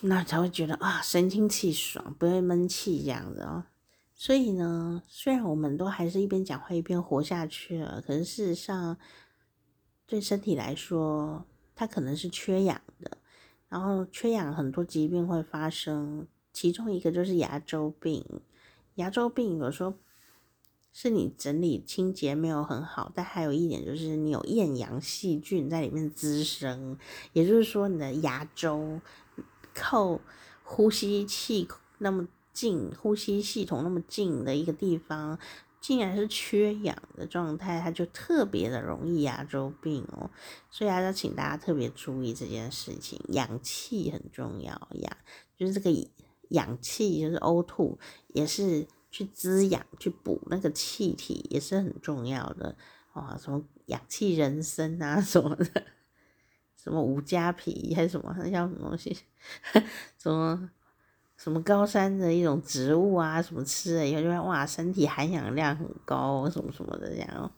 [0.01, 3.65] 那才会觉得啊，神清气爽，不会闷气这样子哦。
[4.13, 8.97] 所以呢，虽然我们都还是一边讲话一边活下去了，可是事实上，
[10.05, 13.17] 对身体来说，它可能是缺氧的。
[13.69, 18.23] 然后缺氧，很多疾病会发生，其中一个就是牙周病。
[18.95, 19.93] 牙周病有时候
[20.93, 26.97] 是你整理清洁没有很好，但还有一点就是你有厌氧细菌在里面滋生，
[27.33, 29.01] 也就是说你的牙周。
[29.77, 30.21] 靠
[30.63, 35.37] 呼吸器那么近，呼吸系统那么近的一个地方，
[35.85, 40.31] 竟然是缺氧的状态，它就特别的容易牙周病哦。
[40.71, 45.15] 所以还是要请大家特别注意这件事情，氧气很重要，氧
[45.55, 45.91] 就是这个
[46.49, 52.75] 氧气就是 O2，也是去滋养、去补那个气体，也是很重要的
[53.13, 53.37] 啊。
[53.39, 55.85] 什么氧气人参啊什么的。
[56.75, 58.35] 什么五加皮还是什么？
[58.39, 59.15] 那叫什么东西？
[60.17, 60.71] 什么
[61.37, 63.41] 什么高山的一种植物啊？
[63.41, 67.51] 什么吃了以后就会哇，身体含氧量很高，什么什么的这样。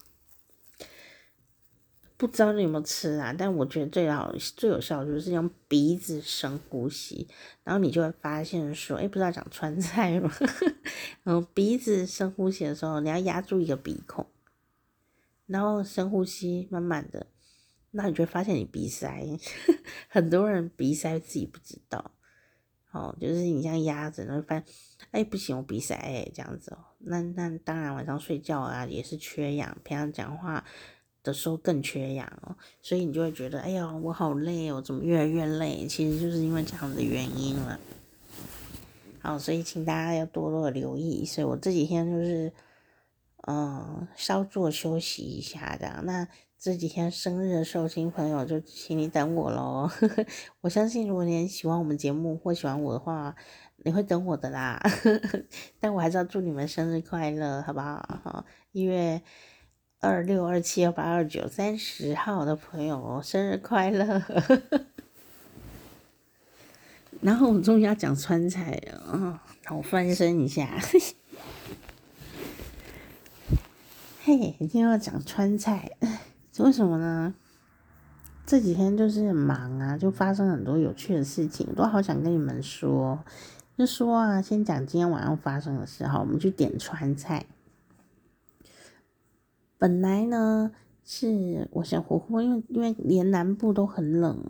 [2.18, 3.32] 不知道你有没有吃啊？
[3.38, 7.28] 但我觉得最好最有效就是用鼻子深呼吸，
[7.64, 10.34] 然后你就会发现说，哎，不知道讲川菜吗？
[11.24, 14.26] 然后鼻子深呼吸的时候，你要压住一个鼻孔，
[15.46, 17.28] 然后深呼吸，慢慢的。
[17.92, 19.38] 那你就发现你鼻塞，
[20.10, 22.12] 很多人鼻塞自己不知道，
[22.92, 24.64] 哦，就是你这样压着，然后发现，
[25.12, 26.78] 哎，不行，我鼻塞，哎，这样子哦。
[27.00, 30.64] 那那当然晚上睡觉啊也是缺氧，平常讲话
[31.22, 35.86] 的时候更缺氧哦，所以你就会觉得，哎呀，我好累哦，怎么越来越累？
[35.86, 37.80] 其实就是因为这样的原因了。
[39.20, 41.26] 好，所以请大家要多多的留意。
[41.26, 42.52] 所以我这几天就是，
[43.48, 46.04] 嗯，稍作休息一下这样。
[46.06, 46.28] 那。
[46.60, 49.88] 这几天生日的寿星朋友就请你等我喽，
[50.62, 53.36] 我相信如果你很喜欢我们节目或喜欢我的话，
[53.78, 54.82] 你会等我的啦。
[55.80, 58.20] 但我还是要祝你们生日快乐，好不好？
[58.24, 59.22] 哈，一月
[60.00, 64.22] 二六、二七、二八、二九、三十号的朋友生日快乐。
[67.22, 70.68] 然后我终于要讲川菜了啊，我翻身一下。
[74.24, 75.92] 嘿，今天要讲川菜，
[76.64, 77.36] 为什么呢？
[78.46, 83.20] 这几天就是很忙啊，就发生很多有趣的事情，都好想跟你们说。
[83.78, 87.46] 就说啊，先讲今天晚上发生的事哈，我们去点川菜。
[89.78, 90.72] 本来呢
[91.04, 94.44] 是我想火锅，因为因为连南部都很冷，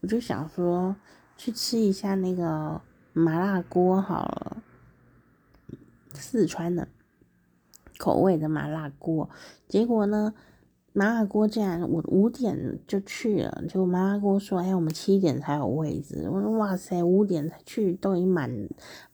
[0.00, 0.94] 我就想说
[1.36, 2.80] 去吃一下那个
[3.12, 4.62] 麻辣锅好了，
[6.12, 6.86] 四川的
[7.98, 9.28] 口味的麻辣锅。
[9.66, 10.32] 结果呢，
[10.96, 18.48] 麻辣锅竟然我五点就去了，结果麻辣锅说：“哎，我们七点才有位置。”我说：“哇塞，五点才去都已经满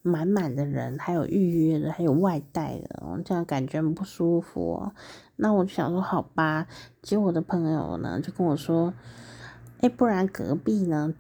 [0.03, 4.93] 满满的人，还有预约的，还有外带的，我这样感觉很不舒服。”
[5.37, 6.67] 那我就想说好吧，
[7.01, 8.93] 结果我的朋友呢就跟我说
[9.81, 11.15] ：“哎，不然隔壁呢，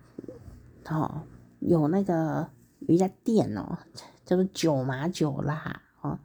[0.90, 1.22] 哦，
[1.60, 2.46] 有那个
[2.80, 3.78] 有一家店哦，
[4.26, 6.18] 叫做九麻九辣哦，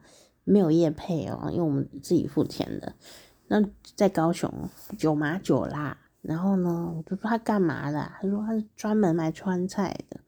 [0.43, 2.95] 没有业配哦，因为我们自己付钱的。”
[3.47, 3.63] 那
[3.95, 4.51] 在高雄
[4.97, 8.11] 九麻九辣，然后呢，我就说他干嘛的？
[8.19, 10.19] 他说他是专门卖川菜的。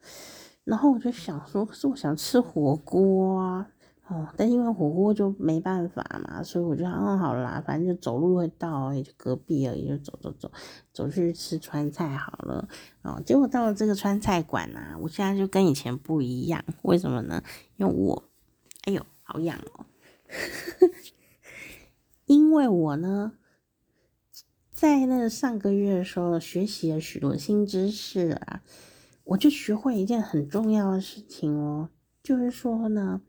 [0.64, 3.66] 然后我就想说，可是我想吃火锅啊，
[4.06, 10.52] 哦，但因为火锅就没办法嘛，所以我就想，嗯，好啦，反正就走路会到，也就隔壁而已，就走走走，
[10.92, 12.68] 走去吃川菜好了。
[13.00, 17.42] 哦，结果到了这个川菜馆啊，我现在就跟以前不一样，为什么呢？
[17.78, 18.22] 因为我，
[18.84, 19.86] 哎呦，好痒哦。
[22.28, 23.32] 因为我呢，
[24.70, 28.62] 在那上个月的时候学习了许多新知识啊，
[29.24, 31.88] 我就学会一件很重要的事情哦，
[32.22, 33.22] 就是说呢，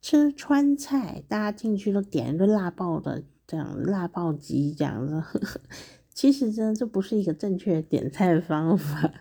[0.00, 5.22] 吃川菜，大家进去都点一个辣爆的这样辣爆鸡这样子，
[6.08, 9.12] 其实呢，这不是一个正确的点菜方法。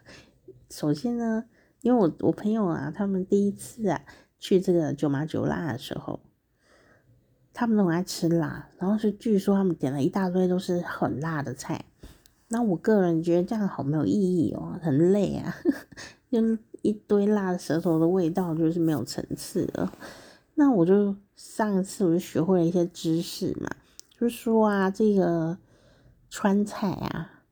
[0.69, 1.43] 首先呢，
[1.81, 4.05] 因为我我朋友啊，他们第一次啊
[4.39, 6.21] 去这个九麻九辣的时候。
[7.53, 11.85] 他们都很爱吃辣，然后是据说他们点了一大堆都是很辣的菜。
[12.47, 15.55] 那我个人觉得这样好没有意义哦，很累啊，
[16.29, 16.39] 就
[16.81, 19.89] 一堆辣的舌头的味道就是没有层次的。
[20.55, 23.69] 那我就上一次我就学会了一些知识嘛，
[24.19, 25.57] 就是说啊，这个
[26.29, 27.43] 川菜啊，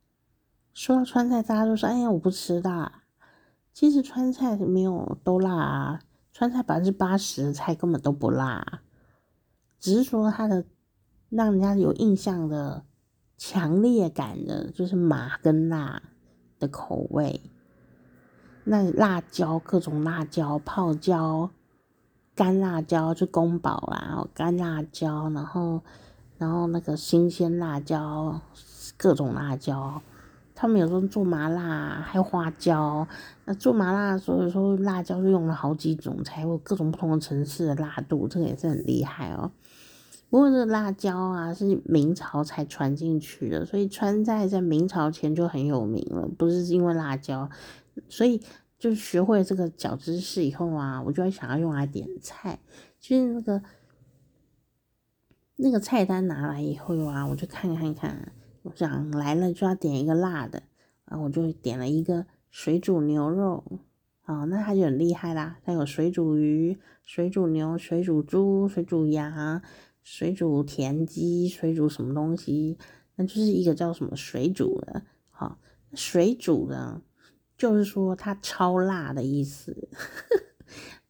[0.74, 3.04] 说到川菜，大家都说哎呀我不吃辣，
[3.74, 6.02] 其实川菜没有都辣啊，
[6.34, 8.82] 川菜百分之八十的菜根本都不辣。
[9.80, 10.66] 只是说它的
[11.30, 12.84] 让人家有印象的
[13.38, 16.02] 强烈感的，就是麻跟辣
[16.60, 17.42] 的口味。
[18.66, 21.50] 那辣椒，各种辣椒，泡椒、
[22.36, 25.82] 干辣椒就宫保啦，干辣椒，然后
[26.38, 28.42] 然后那个新鲜辣椒，
[28.98, 30.02] 各种辣椒。
[30.54, 33.08] 他们有时候做麻辣，还有花椒。
[33.46, 39.50] 那做麻辣的时候，有时候辣椒就用了好几种，才有各种不同的层次的辣度，这个也是很厉害哦。
[40.30, 47.50] 不过这辣椒啊，是明朝才传进去的，所以川菜在明朝前就很有名了，不是因为辣椒。
[48.08, 48.40] 所以
[48.78, 52.60] 就学会这个小知识以后啊，我就会想要用来点菜。
[53.00, 53.64] 就是那个
[55.56, 60.62] 那个菜单拿来以后啊，我就看看看，我想来了就要点一个辣的，
[61.06, 63.64] 然后我就点了一个水煮牛肉。
[64.26, 69.64] 哦，那它就很厉害啦，它有水煮鱼、水煮牛、水煮猪、水煮羊。
[70.04, 72.78] 水煮田鸡，水煮什么东西？
[73.16, 75.60] 那就是一个叫什么水煮的，好，
[75.94, 77.02] 水煮的，
[77.58, 79.90] 就是说它超辣的意思。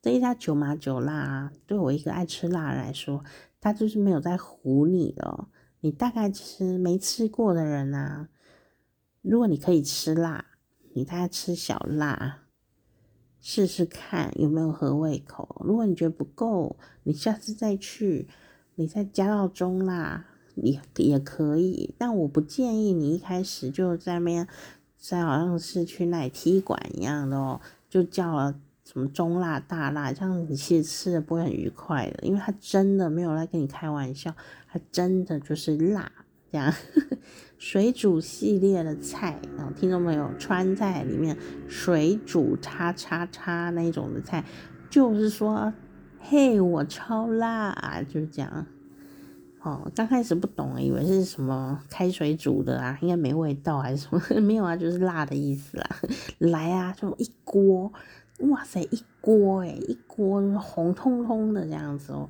[0.02, 3.24] 这一家九麻九辣啊，对我一个爱吃辣来说，
[3.60, 5.50] 它就是没有在唬你的哦。
[5.82, 8.30] 你大概其实没吃过的人啊，
[9.22, 10.46] 如果你可以吃辣，
[10.96, 12.46] 你大概吃小辣，
[13.40, 15.62] 试试看有没有合胃口。
[15.64, 18.28] 如果你觉得不够，你下次再去。
[18.80, 20.24] 你再加到中辣
[20.56, 24.48] 也也可以，但我不建议你一开始就在那边，
[24.98, 34.34] 在好像是去那踢馆一样的哦，就叫了什么中辣大辣，这样你其实吃的不会很愉快的，因为它真的没有来跟你开玩笑，
[34.72, 36.10] 它真的就是辣
[36.50, 36.74] 这样。
[37.60, 40.32] 水煮系列的菜，然后听到没有？
[40.40, 44.46] 川菜里面水煮叉叉叉那种的菜，
[44.90, 45.74] 就是说。
[46.22, 48.66] 嘿，我超辣，啊就是这样。
[49.62, 54.22] 哦，刚开始不懂，以为是什么开水煮的啊，应该没味道还是什么？
[54.42, 55.90] 没有啊，就是辣的意思啦。
[56.40, 57.92] 来啊，就一锅，
[58.40, 62.30] 哇塞，一锅诶，一锅红彤彤的这样子哦。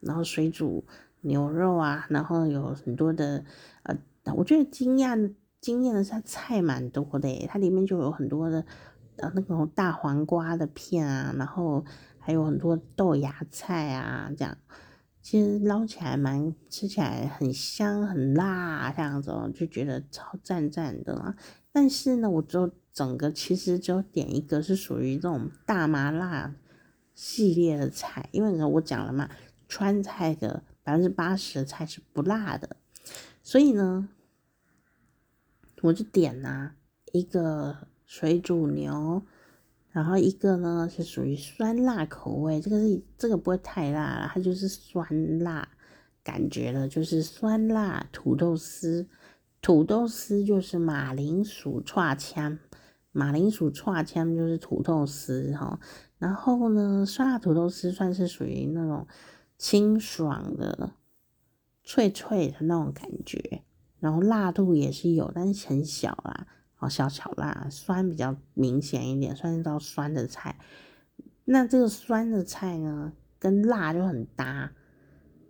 [0.00, 0.84] 然后水煮
[1.20, 3.44] 牛肉啊，然后有很多的
[3.84, 3.96] 呃，
[4.34, 8.64] 我觉得惊讶惊艳的是它菜蛮多的诶，它里面就有很多的
[9.16, 11.84] 呃那种大黄瓜的片啊，然后。
[12.26, 14.58] 还有很多豆芽菜啊，这样
[15.22, 21.36] 其实捞起来蛮吃起来很香很辣这样子，就觉得超赞赞的。
[21.70, 26.52] 但是呢，我就整个其实只有点一个是属于这种大麻辣
[27.14, 29.30] 系列的菜，因为呢我讲了嘛，
[29.68, 32.74] 川菜的百分之八十的菜是不辣的，
[33.40, 34.08] 所以呢，
[35.82, 36.72] 我就点呐
[37.12, 39.22] 一个水煮牛。
[39.96, 45.66] 然后一个呢是属于酸辣口味，这个是这个不会太辣了，它就是酸辣
[46.22, 49.08] 感觉的，就是酸辣土豆丝，
[49.62, 52.58] 土豆丝就是马铃薯串枪，
[53.10, 55.80] 马铃薯串枪就是土豆丝哈。
[56.18, 59.06] 然后呢，酸辣土豆丝算是属于那种
[59.56, 60.92] 清爽的、
[61.82, 63.62] 脆脆的那种感觉，
[63.98, 66.46] 然后辣度也是有，但是很小啦。
[66.78, 70.56] 哦，小巧辣，酸比较明显一点，算是道酸的菜。
[71.44, 74.72] 那这个酸的菜呢，跟辣就很搭。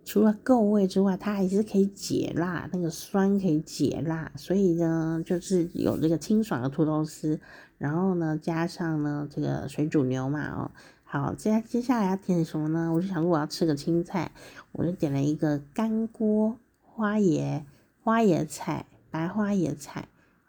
[0.05, 7.41] 除了够味之外，它还是可以解辣，那个酸可以解辣，所以呢，就是有这个清爽的土豆丝，
[7.77, 10.71] 然后呢，加上呢这个水煮牛嘛，哦，
[11.03, 12.93] 好，接接下来要点什么呢？
[12.93, 14.31] 我就想说我要吃个青菜，
[14.71, 17.63] 我就点了一个干锅花椰
[18.01, 20.07] 花椰菜，白花椰菜。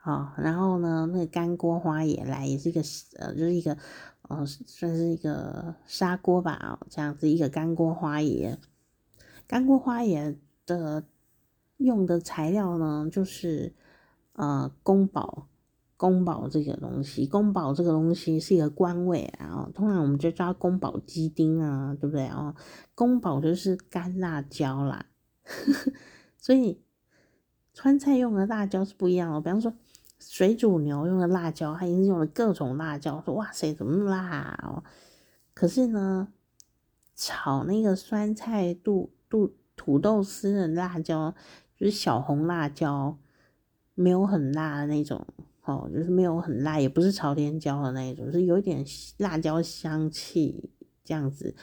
[0.08, 2.80] 哦，然后呢，那个干锅花也来也是一个
[3.18, 3.76] 呃，就是一个
[4.22, 8.58] 呃，算是一个砂锅吧，这样子一个干锅花也。
[9.46, 11.04] 干锅花也的
[11.76, 13.74] 用的材料呢，就是
[14.32, 15.46] 呃宫保
[15.98, 22.54] 宫保这个东西，宫保这个东西是一个官味啊，通常我们就叫宫保鸡丁啊，对不对啊？
[22.94, 25.04] 宫保就是干辣椒啦，
[26.40, 26.80] 所以
[27.74, 29.70] 川菜用的辣椒是不一样的，比方说。
[30.20, 33.22] 水煮牛用的辣椒，它已经用了各种辣椒。
[33.24, 34.82] 说哇塞，怎么那么辣哦？
[35.54, 36.28] 可是呢，
[37.14, 41.34] 炒那个酸菜肚肚土豆丝的辣椒，
[41.76, 43.18] 就是小红辣椒，
[43.94, 45.26] 没有很辣的那种
[45.64, 48.84] 哦，就是没有很辣，也不是朝天椒的那种，是有一点
[49.18, 50.70] 辣椒香气
[51.04, 51.54] 这样子。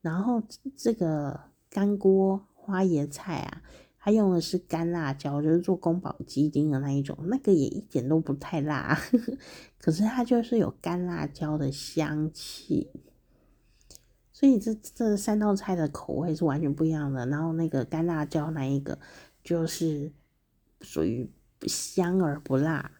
[0.00, 0.42] 然后
[0.76, 1.40] 这个
[1.70, 3.62] 干锅花椰菜啊。
[4.04, 9.38] 他用的是干辣椒，就是做宫保鸡丁的那一种，那个也一点都不太辣，呵呵，
[9.78, 12.90] 可是它就是有干辣椒的香气，
[14.32, 17.24] 所以这这三道菜的口味是完全不一样的。
[17.26, 18.98] 然后那个干辣椒那一个
[19.44, 20.10] 就是
[20.80, 21.30] 属于
[21.68, 22.90] 香而不辣，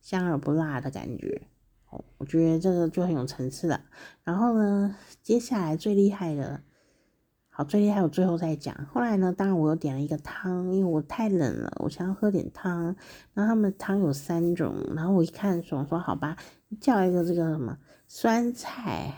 [0.00, 1.48] 香而不辣的感觉，
[2.18, 3.86] 我觉得这个就很有层次了。
[4.22, 6.62] 然后呢，接下来最厉害的。
[7.58, 8.72] 好，最厉害，我最后再讲。
[8.92, 12.94] 后来呢，当然我又点了一个汤，因为我太冷了，我想要喝点汤。
[13.34, 16.36] 然后他们汤有三种，然后我一看说，说好吧，
[16.80, 19.12] 叫一个这个什么酸菜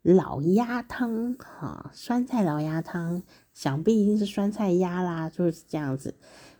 [0.00, 6.14] 老鸭汤，哈，酸菜老鸭汤，想必一定是酸菜鸭啦，就是这样子。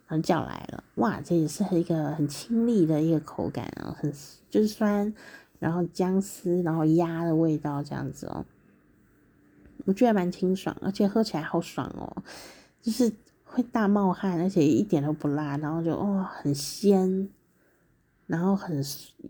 [0.06, 4.12] 然后叫来了，哇，这也是一个很清丽的一个口感啊，很
[4.50, 5.14] 就是酸，
[5.58, 8.44] 然后姜丝，然后鸭的味道这样子哦。
[9.86, 12.22] 我觉得蛮清爽，而且喝起来好爽哦，
[12.82, 13.10] 就是
[13.44, 17.28] 会大冒汗，而且一点都不辣，然后就哦很鲜，
[18.26, 18.82] 然后很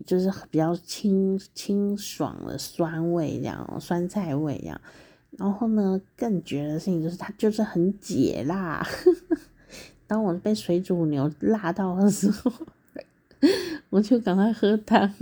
[0.05, 4.79] 就是比较清清爽的酸味这样，酸菜味这样，
[5.31, 8.85] 然后呢更绝的事情就是它就是很解辣，
[10.05, 12.51] 当我被水煮牛辣到的时候，
[13.89, 15.11] 我就赶快喝汤，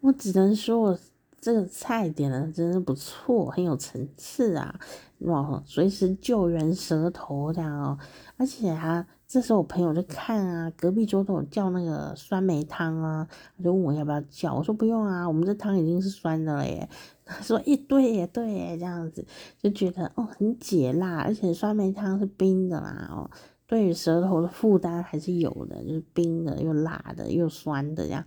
[0.00, 0.98] 我只能说我。
[1.42, 4.78] 这个菜点的真是不错，很有层次啊！
[5.18, 7.98] 哇，随时救援舌头这样哦。
[8.36, 13.26] 而且啊，这时候我朋友就看啊，隔壁桌都叫那个酸梅汤啊，
[13.58, 16.88] 他就问我要不要叫，我说不用啊，我们这汤已经是酸的了耶。
[17.26, 19.26] 他说一对耶，对耶，这样子
[19.60, 23.28] 就觉得哦很解辣，而且酸梅汤是冰的啦哦，
[23.66, 28.24] 对于舌头的负担还是有的，就是冰的又辣的又酸的这样。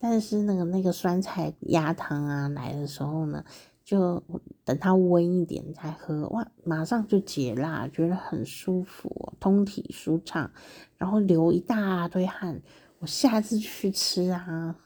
[0.00, 3.44] 但是那个那个酸菜鸭汤啊来的时候呢，
[3.84, 4.22] 就
[4.64, 10.52] 等它温一点再喝，哇，马上就解辣，觉得很舒服，通体舒畅，
[10.96, 12.62] 然后流一大堆汗。
[13.00, 14.76] 我下次去吃啊，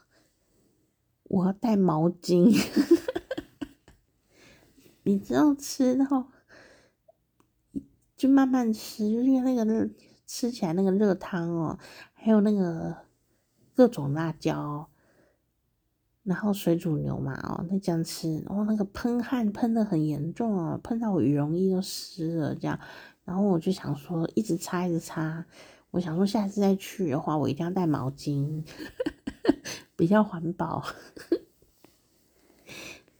[1.25, 2.51] 我要带毛巾，
[5.03, 6.25] 你知道吃然后
[8.15, 9.89] 就慢慢吃，因为那个
[10.25, 11.77] 吃起来那个热汤哦，
[12.13, 12.97] 还有那个
[13.75, 14.89] 各种辣椒。
[16.23, 22.79] 然后水煮牛嘛，哦，那这样吃，哦，那个喷汗喷得很严重哦，喷到我羽绒衣都湿了，这样，
[23.25, 25.45] 然后我就想说，一直擦，一直擦，
[25.91, 28.63] 我想说下次再去的话，我一定要带毛巾，
[29.97, 30.83] 比较环保。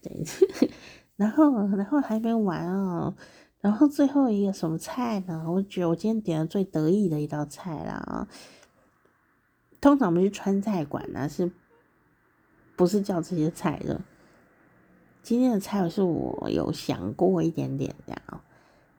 [0.02, 0.24] 对，
[1.16, 3.16] 然后，然后还没完哦。
[3.60, 5.46] 然后最后一个什么菜呢？
[5.50, 8.28] 我觉得我今天点了最得意的一道菜啦！
[9.80, 11.50] 通常我们去川菜馆呢，是
[12.84, 14.02] 不是叫这些菜的？
[15.22, 18.42] 今天的菜是我有想过一点点这样。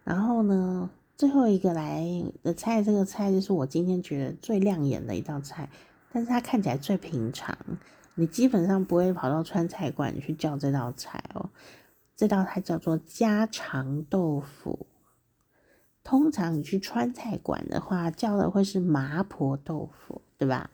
[0.04, 2.02] 然后呢，最后一个来
[2.42, 5.68] 的菜，这个菜就是我今天觉得最亮眼的一道菜，
[6.10, 7.54] 但是它看起来最平常，
[8.14, 11.50] 你基本上不会跑到川菜馆去叫这道菜哦。
[12.16, 14.86] 这道菜叫做家常豆腐。
[16.02, 20.70] 通常你去川菜馆的话，叫的会是麻婆豆腐，对吧？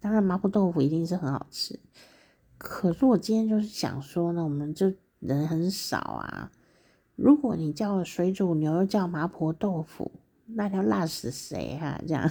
[0.00, 1.80] 当然，麻婆豆腐一定是很好吃。
[2.64, 6.52] 可是我今天就是想说呢，我们就人很少啊。
[7.16, 10.12] 如果你叫水煮牛又叫麻婆豆腐，
[10.46, 12.28] 那要辣死谁哈、这样，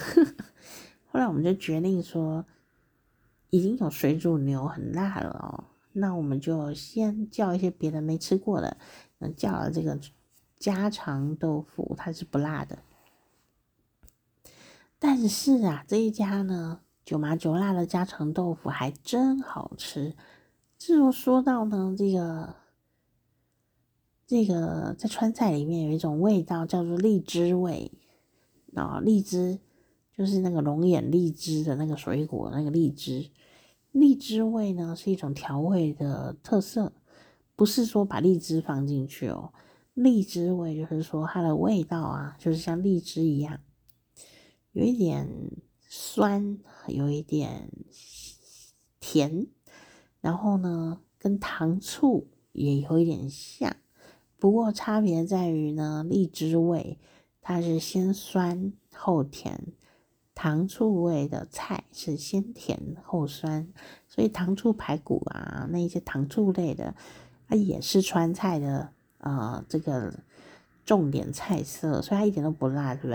[1.11, 2.45] 后来我们就决定说，
[3.49, 5.65] 已经有水煮牛很辣了哦。
[5.91, 8.77] 那我们就先叫一些别的没吃过的，
[9.19, 9.99] 嗯，叫了这个
[10.57, 12.79] 家常豆腐，它是不辣的。
[14.97, 20.15] 但是啊，这一家呢，九麻九辣的家常豆腐还真好吃。
[20.77, 22.55] 这就说到呢，这个
[24.25, 27.91] 这个在川菜里面有一种味道叫做荔枝味
[28.75, 29.59] 啊，荔枝
[30.15, 33.29] 就是那个龙眼荔枝的那个水果，那个荔枝。
[33.91, 36.93] 荔枝味呢是一种调味的特色，
[37.55, 39.51] 不是说把荔枝放进去哦。
[39.93, 43.59] 荔枝味就是说它的味道啊，就是像荔枝一样，
[44.71, 45.27] 有一点
[45.93, 47.69] 酸，有一点
[49.01, 49.47] 甜，
[50.21, 53.75] 然后呢跟糖醋也有一点像，
[54.39, 56.97] 不过差别在于呢，荔枝味
[57.41, 59.73] 它是先酸后甜。
[60.33, 63.67] 糖醋味的菜是先甜后酸，
[64.07, 66.95] 所以糖醋排骨啊，那一些糖醋类的，
[67.49, 70.23] 它也是川菜的呃这个
[70.85, 73.09] 重点菜色，所以它一点都不辣，对不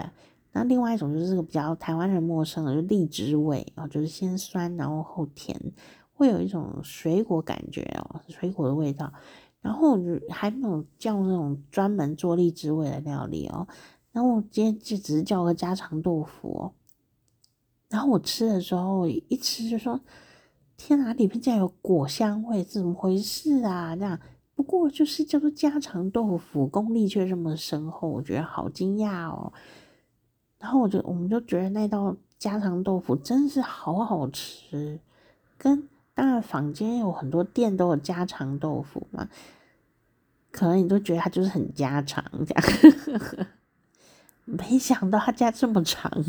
[0.58, 5.54] 那另外一种就是这个比较台湾人陌生的，就荔枝味啊，就是先酸然后后甜，
[6.14, 9.12] 会有一种水果感觉哦，水果的味道。
[9.60, 9.98] 然后
[10.30, 13.66] 还没有叫那种专门做荔枝味的料理哦，
[14.12, 16.72] 然后我今天就只是叫个家常豆腐哦。
[17.90, 20.00] 然后我吃的时候，一吃就说
[20.78, 24.18] ：“天哪，里面竟然有果香味，是怎么回事啊？”这样，
[24.54, 29.52] 不过就是叫做家常豆腐，功力却这么深厚，我觉得好惊讶哦。
[30.58, 34.98] 然后我就我们就觉得那道家常豆腐真是好好吃，
[35.58, 39.28] 跟当然坊间有很多店都有家常豆腐嘛，
[40.50, 43.46] 可能你都觉得它就是很家常这样，
[44.44, 46.10] 没想到他家这么长。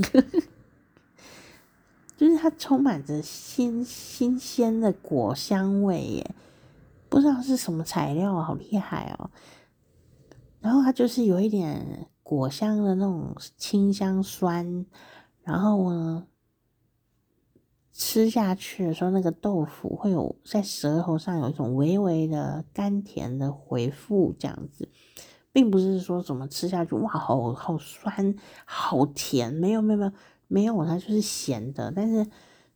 [2.17, 6.35] 就是它充满着新新鲜的果香味耶，
[7.09, 9.29] 不知道是什么材料，好厉害哦！
[10.59, 14.85] 然后它就是有一点果香的那种清香酸，
[15.43, 16.27] 然后呢，
[17.93, 24.89] 吃下去的时候，那个豆腐会有在舌头上有一种微微的甘甜的回复，这样子，
[25.53, 30.11] 并不是说怎么吃下去哇，好好酸，好甜，没有没有没有。
[30.49, 32.25] 没有，它就是咸的，但是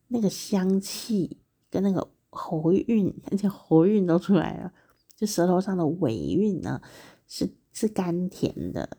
[0.10, 1.39] 那个香气
[1.70, 4.74] 跟那个喉韵，而且喉韵都出来了，
[5.16, 6.82] 就舌头上的尾韵呢，
[7.28, 8.97] 是是甘甜的，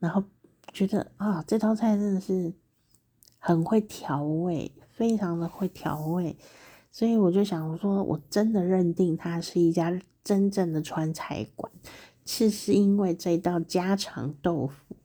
[0.00, 0.24] 然后
[0.72, 2.52] 觉得啊，这道菜真的是
[3.38, 6.36] 很会调味，非常的会调味，
[6.90, 11.70] 所以我就想说，我真的认定它是一家真正的川菜馆，
[12.24, 14.96] 是是因为这道家常豆腐。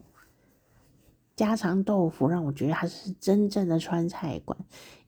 [1.36, 4.58] 家常豆腐让我觉得它是真正的川菜馆，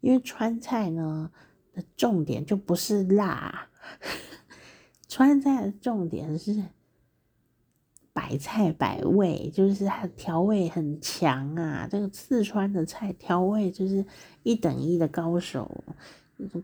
[0.02, 1.32] 因为川菜呢
[1.74, 3.70] 的重点就不是辣，
[5.08, 6.62] 川菜的重点是
[8.18, 11.88] 百菜百味，就是它调味很强啊。
[11.88, 14.04] 这个四川的菜调味就是
[14.42, 15.84] 一等一的高手，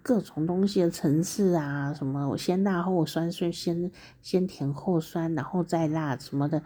[0.01, 6.59] 各种东西的层次啊，什么我先辣后酸，所以先先甜后酸，然后再辣什么的。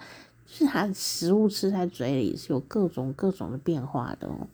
[0.46, 4.48] 就是它食物吃在嘴里是有各种各种的变化的哦，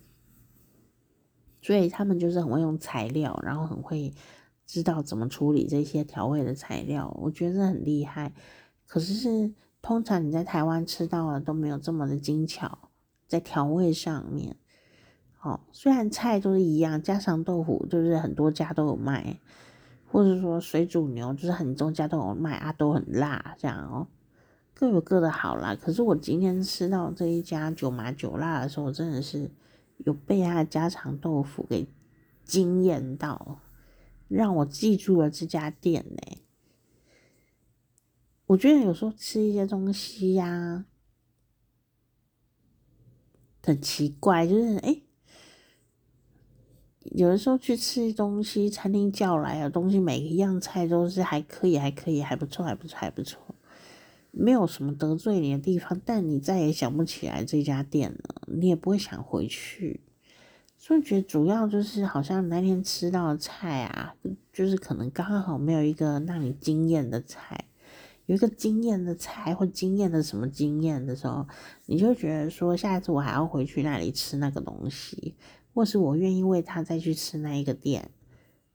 [1.62, 4.12] 所以他们就是很会用材料，然后很会
[4.66, 8.34] 知道怎么处理这些调味的材料，我觉得很厉害。
[8.88, 9.54] 可是
[9.84, 12.90] 通常你在台湾吃到的都没有这么的精巧，
[13.28, 14.56] 在调味上面。
[15.42, 19.42] 哦，虽然菜都是一样，家常豆腐就是很多家都有卖，
[20.10, 24.08] 或者说水煮牛就是很多家都有卖啊，都很辣这样哦。
[24.74, 29.52] 各有各的好啦，可是我今天吃到这一家九麻九辣的时候，我真的是
[29.98, 31.90] 有被他的家常豆腐给
[32.46, 33.60] 惊艳到，
[34.30, 36.38] 让我记住了这家店呢。
[38.48, 40.86] 我觉得有时候吃一些东西呀、
[43.64, 45.02] 很奇怪，就是哎、
[47.04, 53.40] 有的时候去吃东西，餐厅叫来的东西，每一样菜都是还可以，还可以，还不错，还不错，还不错，
[54.32, 60.02] 没有什么得罪你的地方，但你再也想不起来这家店了，你也不会想回去。
[60.78, 64.16] 所以觉得主要就是好像那天吃到的菜啊，
[64.52, 67.64] 就是可能刚好没有一个让你惊艳的菜。
[68.26, 71.46] 有一个惊艳的菜或惊艳的什么经验的时候，
[71.88, 75.36] 你就觉得说，下一次我还要回去那里吃那个东西，
[75.74, 78.12] 或是我愿意为他再去吃那一个店，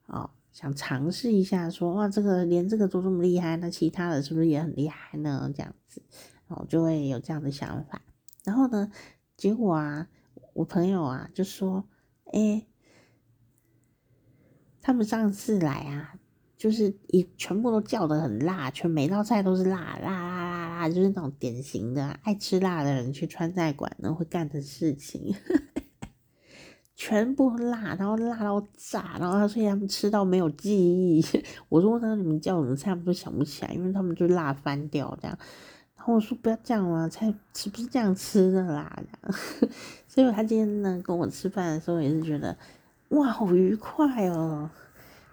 [0.07, 5.51] 哦，想尝试一下说，哇，这个连这个都这么厉害，那其他的是不是也很厉害呢？
[5.57, 6.03] 这样子，
[6.47, 8.03] 然哦，就会有这样的想法。
[8.45, 8.93] 然后呢，
[9.37, 10.09] 结果啊，
[10.53, 11.89] 我朋友啊就说，
[12.33, 12.67] 哎，
[14.83, 16.18] 他们上次来啊。
[16.59, 25.33] 就是一全部都叫得很辣，全每道菜都是辣辣辣辣辣，就是那种典型的爱吃辣的人去川菜馆呢会干的事情，
[26.97, 31.25] 全部辣，然后辣到炸，然后所以他们吃到没有记忆。
[31.71, 35.39] 我说那，你们叫什么菜，他们都想不起来，因为他们就辣翻掉这样。
[35.97, 39.01] 然后我说不要这样啊，菜是不是这样吃的啦？
[39.01, 39.39] 这样，
[40.09, 42.59] 所以他今天呢跟我吃饭的时候也是觉得
[43.11, 44.69] 哇，好愉快哦。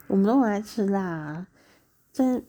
[0.07, 1.47] 我们都很爱吃辣，
[2.11, 2.41] 在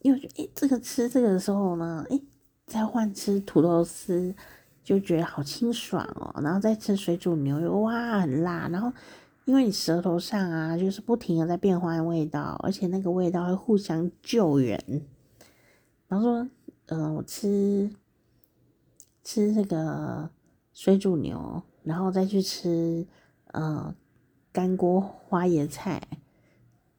[0.00, 2.22] 因为诶，这个吃这个的时候呢，诶，
[2.66, 4.34] 再换吃土豆丝，
[4.82, 6.40] 就觉得好清爽哦。
[6.40, 8.68] 然后再吃水煮牛肉，哇，很辣。
[8.68, 8.92] 然后
[9.44, 14.82] 因为你舌头上啊，就是不停的在变换味道，而且那个味道会互相救援。
[16.08, 16.48] 然后说，
[16.86, 17.90] 嗯、呃，我吃
[19.22, 20.30] 吃这个
[20.72, 23.06] 水煮牛，然后再去吃
[23.48, 23.94] 呃
[24.50, 26.00] 干锅花椰菜。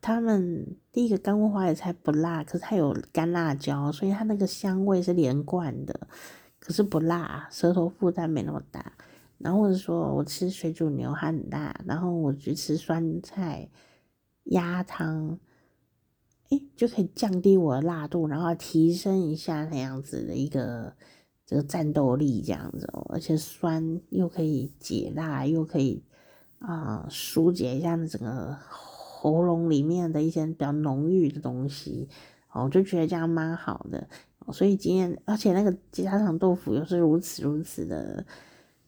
[0.01, 6.07] 他们第一个干锅花椰菜不辣，可是它有干辣椒，所以它那个香味是连贯的，
[6.57, 8.93] 可是不辣，舌头负担没那么大。
[9.37, 13.69] 然后或者说我吃水煮牛很辣，然后我去吃酸菜
[14.45, 15.37] 鸭汤，
[16.49, 20.95] 诶，就可以降低我的辣度，然后提升一下那样子的一个
[21.45, 26.03] 这个战斗力，这样子哦，而且酸又可以解辣，又可以
[26.57, 28.57] 啊、疏解一下那整个。
[29.21, 32.09] 喉咙里面的一些比较浓郁的东西，
[32.53, 34.07] 我就觉得这样蛮好的，
[34.51, 38.25] 所以今天，而且那个家常豆腐又是如此如此的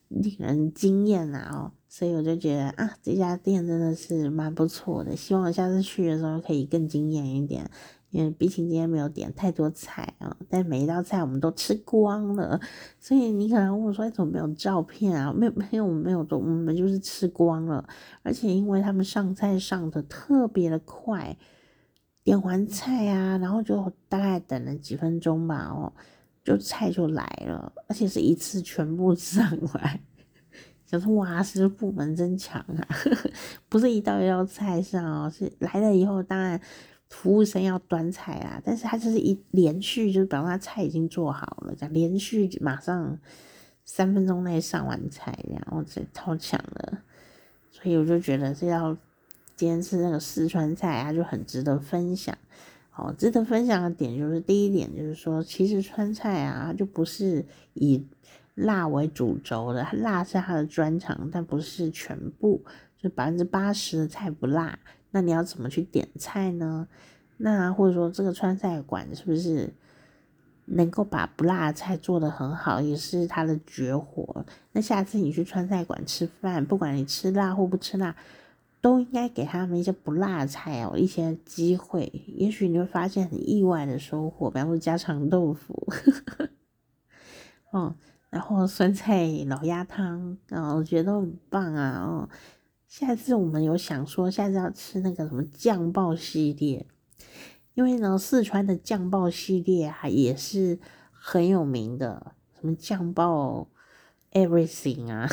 [0.08, 1.50] 令人惊艳啊！
[1.54, 7.70] 哦，所以我就觉得啊，这家店真的是蛮不错的，希望下次去的时候可以更惊艳一点。
[8.14, 12.62] 因为毕竟今天没有点太多菜啊，但每一道菜我们都吃光了，
[13.00, 17.84] 所以你可能问我说：“怎么没有照片啊？”没有， 没有，没有，我们就是吃光了。
[18.22, 21.36] 而且因为他们上菜上的特别的快，
[22.24, 25.92] 点完菜啊，然后就大概等了几分钟吧，哦，
[26.44, 29.44] 就菜就来了，而且是一次全部上
[29.74, 30.00] 来。
[30.86, 32.88] 想说哇，是部门真强啊！
[33.68, 36.62] 不是一道一道菜上哦，是来了以后，当然。
[37.14, 43.18] 服务生要端菜啊，但是他就是一连续，就是比方说他菜已经做好了，这样连续马上
[43.86, 46.98] 三分钟内上完菜，这样我觉得超强的，
[47.70, 48.98] 所以我就觉得这要
[49.56, 52.36] 今天吃那个四川菜啊，就很值得分享。
[52.90, 57.46] 好，值得分享的点就是第一点就是说，其实川菜啊，就不是
[57.76, 58.06] 以
[58.56, 62.64] 辣为主轴的，它辣是它的专长，但不是全部，
[62.98, 64.78] 就百分之八十的菜不辣。
[65.14, 66.88] 那你要怎么去点菜呢？
[67.38, 69.74] 那或者说这个川菜馆是不是
[70.66, 74.46] 能够把不辣菜做得很好，也是它的绝活。
[74.72, 78.16] 那下次你去川菜馆吃饭，不管你吃辣或不吃辣，
[78.80, 82.12] 都应该给他们一些不辣菜哦，一些机会。
[82.28, 85.88] 也许你会发现很意外的收获，比方说家常豆腐，
[87.72, 87.96] 哦，
[88.30, 92.30] 然后酸菜老鸭汤，哦，我觉得都很棒啊，哦。
[92.94, 96.86] 下次我们有想说，下次要吃那个什么酱爆系列，
[97.74, 100.80] 因为呢，四川的酱爆系列啊也是
[101.12, 103.68] 很有名的，什么酱爆
[104.34, 105.28] everything 啊，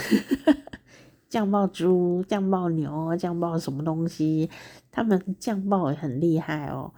[1.28, 4.48] 酱爆猪、酱爆牛、酱爆什么东西，
[4.90, 6.94] 他们酱爆也很厉害哦。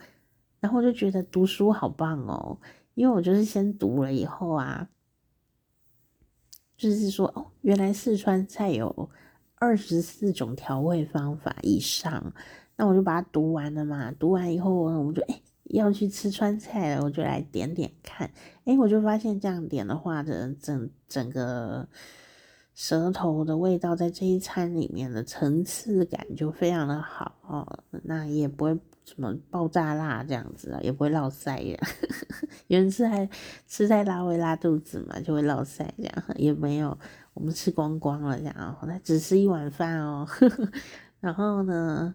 [0.61, 2.57] 然后我就觉得读书好棒哦，
[2.95, 4.89] 因为我就是先读了以后啊，
[6.77, 9.11] 就是说哦，原来四川菜有。
[9.63, 12.33] 二十四种调味方法以上，
[12.75, 14.11] 那我就把它读完了嘛。
[14.19, 18.29] 读完以后，我就哎、要去吃川菜了，我就来点点看。
[18.65, 21.87] 哎、我就发现这样点的话，整整整个
[22.75, 27.79] 舌头的味道在这一餐里面的层次感就非常的好哦。
[28.03, 31.79] 那也不会什么爆炸辣这样子啊，也不会落腮呀。
[32.67, 33.29] 有人吃还
[33.69, 36.99] 吃太辣会拉肚子嘛，就会落腮这样，也没有。
[37.35, 40.29] 我们吃光光了这样，那只吃一碗饭哦。
[41.21, 42.15] 然后呢，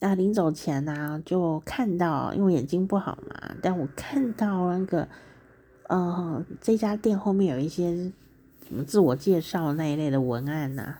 [0.00, 5.06] 啊，临走前呢、就看到，因为眼睛不好嘛，但我看到那个，
[5.88, 7.94] 呃，这家店后面有一些
[8.66, 10.96] 什么自我介绍那一类的文案呐、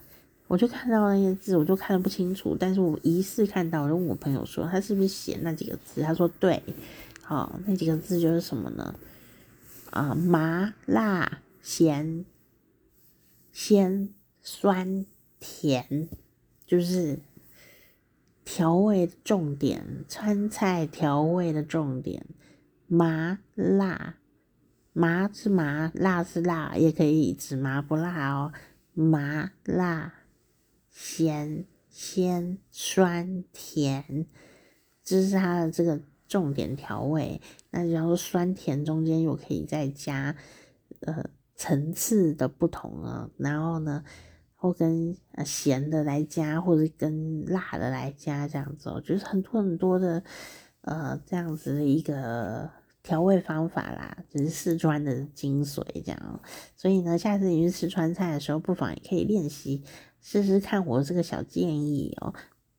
[0.47, 6.03] 我就看到那些字，我就看得不清楚，但是我疑似看到，我就问我朋友说，他是不是写那几个字？
[6.03, 6.63] 他说对，
[7.23, 8.95] 好、那几个字就是什么呢？
[9.91, 12.25] 啊，麻辣咸。
[13.53, 15.05] 鲜、酸、
[15.39, 16.09] 甜，
[16.67, 17.19] 就是
[18.45, 22.27] 调味重点，川菜调味的重点。
[22.87, 24.17] 麻辣，
[24.93, 28.53] 麻是麻，辣是辣，也可以只麻不辣哦。
[28.93, 30.15] 麻辣，
[30.91, 34.27] 咸、鲜、酸、甜，
[35.03, 37.41] 这是它的这个重点调味。
[37.71, 40.37] 那然后酸甜中间又可以再加，
[41.01, 41.31] 呃。
[41.61, 44.03] 层次的不同啊，然后呢，
[44.57, 50.23] 或跟咸的来加，或者跟辣的来加，这样子哦，就是很多很多的
[50.81, 52.71] 呃这样子的一个
[53.03, 56.41] 调味方法啦，就是四川的精髓这样。
[56.75, 59.85] 所以呢，下次你去吃川菜的时候，不妨也可以练习
[60.23, 62.33] 试试看我这个小建议哦，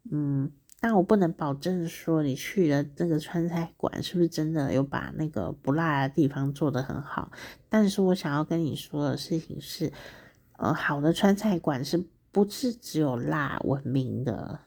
[0.09, 0.51] 嗯。
[0.83, 7.31] 但我不能保证说你去了这个川菜馆是不是真的有把那个不辣的地方做得很好。
[7.69, 9.93] 但是我想要跟你说的事情是，
[10.57, 14.61] 呃，好的川菜馆是不是只有辣闻名的？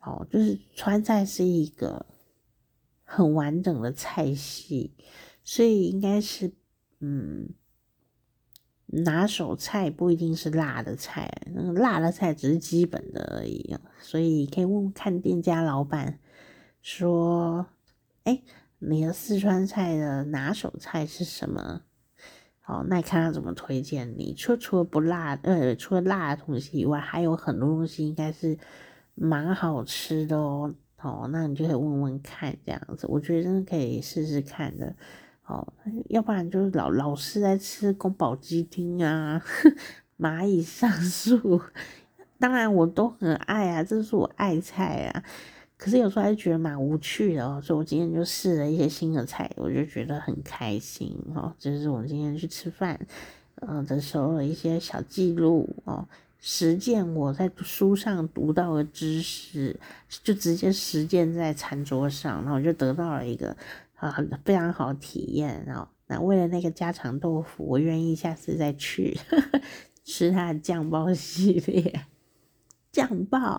[0.00, 2.04] 哦，就是川菜是一个
[3.04, 4.92] 很完整的菜系，
[5.44, 6.52] 所以应该是，
[6.98, 7.50] 嗯。
[8.86, 16.18] 拿手菜不一定是辣的菜，那辣的菜只是基本的而已，所以可以问问看店家老板
[16.80, 17.66] 说
[18.24, 18.42] ：“哎，
[18.78, 21.82] 你的四川菜的拿手菜是什么？”
[22.60, 24.34] 好，那你看他怎么推荐你。
[24.34, 28.58] 除除了不辣，呃，除了辣的东西以外，还有很多东西应该是
[29.14, 30.74] 蛮好吃的哦。
[30.96, 34.94] 好，那你就可以问问看这样子，我觉得真的可以试试看的。
[35.46, 35.66] 哦，
[36.08, 39.40] 要不然就是老老是在吃宫保鸡丁啊，
[40.18, 41.60] 蚂蚁上树，
[42.38, 45.22] 当然我都很爱啊，这是我爱菜啊。
[45.78, 51.54] 可是有时候还是觉得蛮无趣的哦，所以我今天就试了一些新的菜，我就觉得很开心哦。
[51.58, 52.98] 这是我今天去吃饭
[53.56, 56.08] 呃的时候的一些小记录哦，
[56.40, 59.78] 实践我在书上读到的知识，
[60.24, 63.54] 就直接实践在餐桌上，然后就得到了一个。
[63.96, 65.88] 啊，非常好体验哦。
[66.06, 69.18] 那为了那个家常豆腐，我愿意下次再去
[70.04, 72.06] 吃它的酱爆系列。
[72.92, 73.58] 酱爆，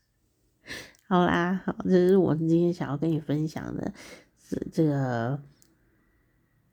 [1.08, 3.92] 好啦，好，这是我今天想要跟你分享的，
[4.38, 5.42] 是这个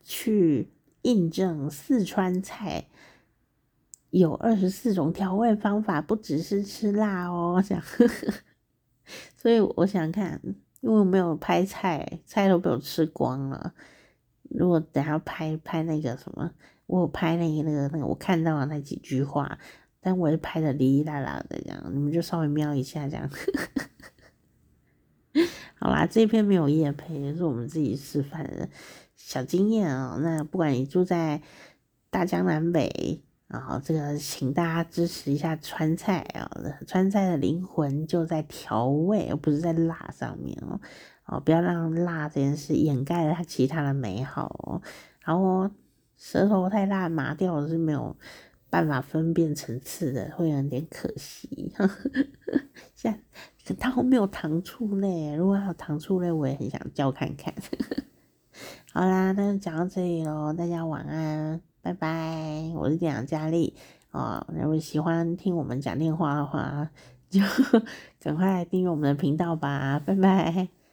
[0.02, 0.70] 去
[1.04, 2.88] 印证四川菜
[4.10, 7.62] 有二十四种调味方法，不只是吃辣哦。
[7.62, 7.82] 想，
[9.38, 10.42] 所以我想看。
[10.86, 13.74] 因为我没有拍菜，菜都被我吃光了。
[14.44, 16.52] 如果等下拍拍那个什么，
[16.86, 19.58] 我有拍那个那个那个，我看到了那几句话，
[20.00, 23.28] 但我也拍的哩哩啦啦的这样，你们就稍微瞄一下这样。
[25.74, 28.70] 好啦，这篇没有夜配，是我们自己示范的
[29.16, 30.20] 小经验啊、喔。
[30.20, 31.42] 那不管你住在
[32.12, 33.24] 大江南北。
[33.56, 36.50] 然后这个，请大家支持一下川菜啊！
[36.86, 40.80] 川菜的灵魂就在调味，而不是在辣上面哦。
[41.26, 44.82] 哦，不要让辣这件事掩盖了它其他的美好哦。
[45.24, 45.70] 然后
[46.18, 48.16] 舌头太辣麻掉了是没有
[48.70, 51.74] 办法分辨层次的，会有点可惜。
[52.94, 53.20] 现
[53.64, 57.54] 在它后面有糖醋类，如果还有糖醋类，我也很想叫看看。
[58.92, 61.62] 好啦，那就讲到这里喽，大家晚安。
[61.86, 63.76] 拜拜，我是蒋佳丽
[64.10, 64.44] 啊。
[64.52, 66.90] 如果喜欢听我们讲电话的话，
[67.30, 67.40] 就
[68.20, 70.02] 赶快订阅我们的频道吧。
[70.04, 70.85] 拜拜。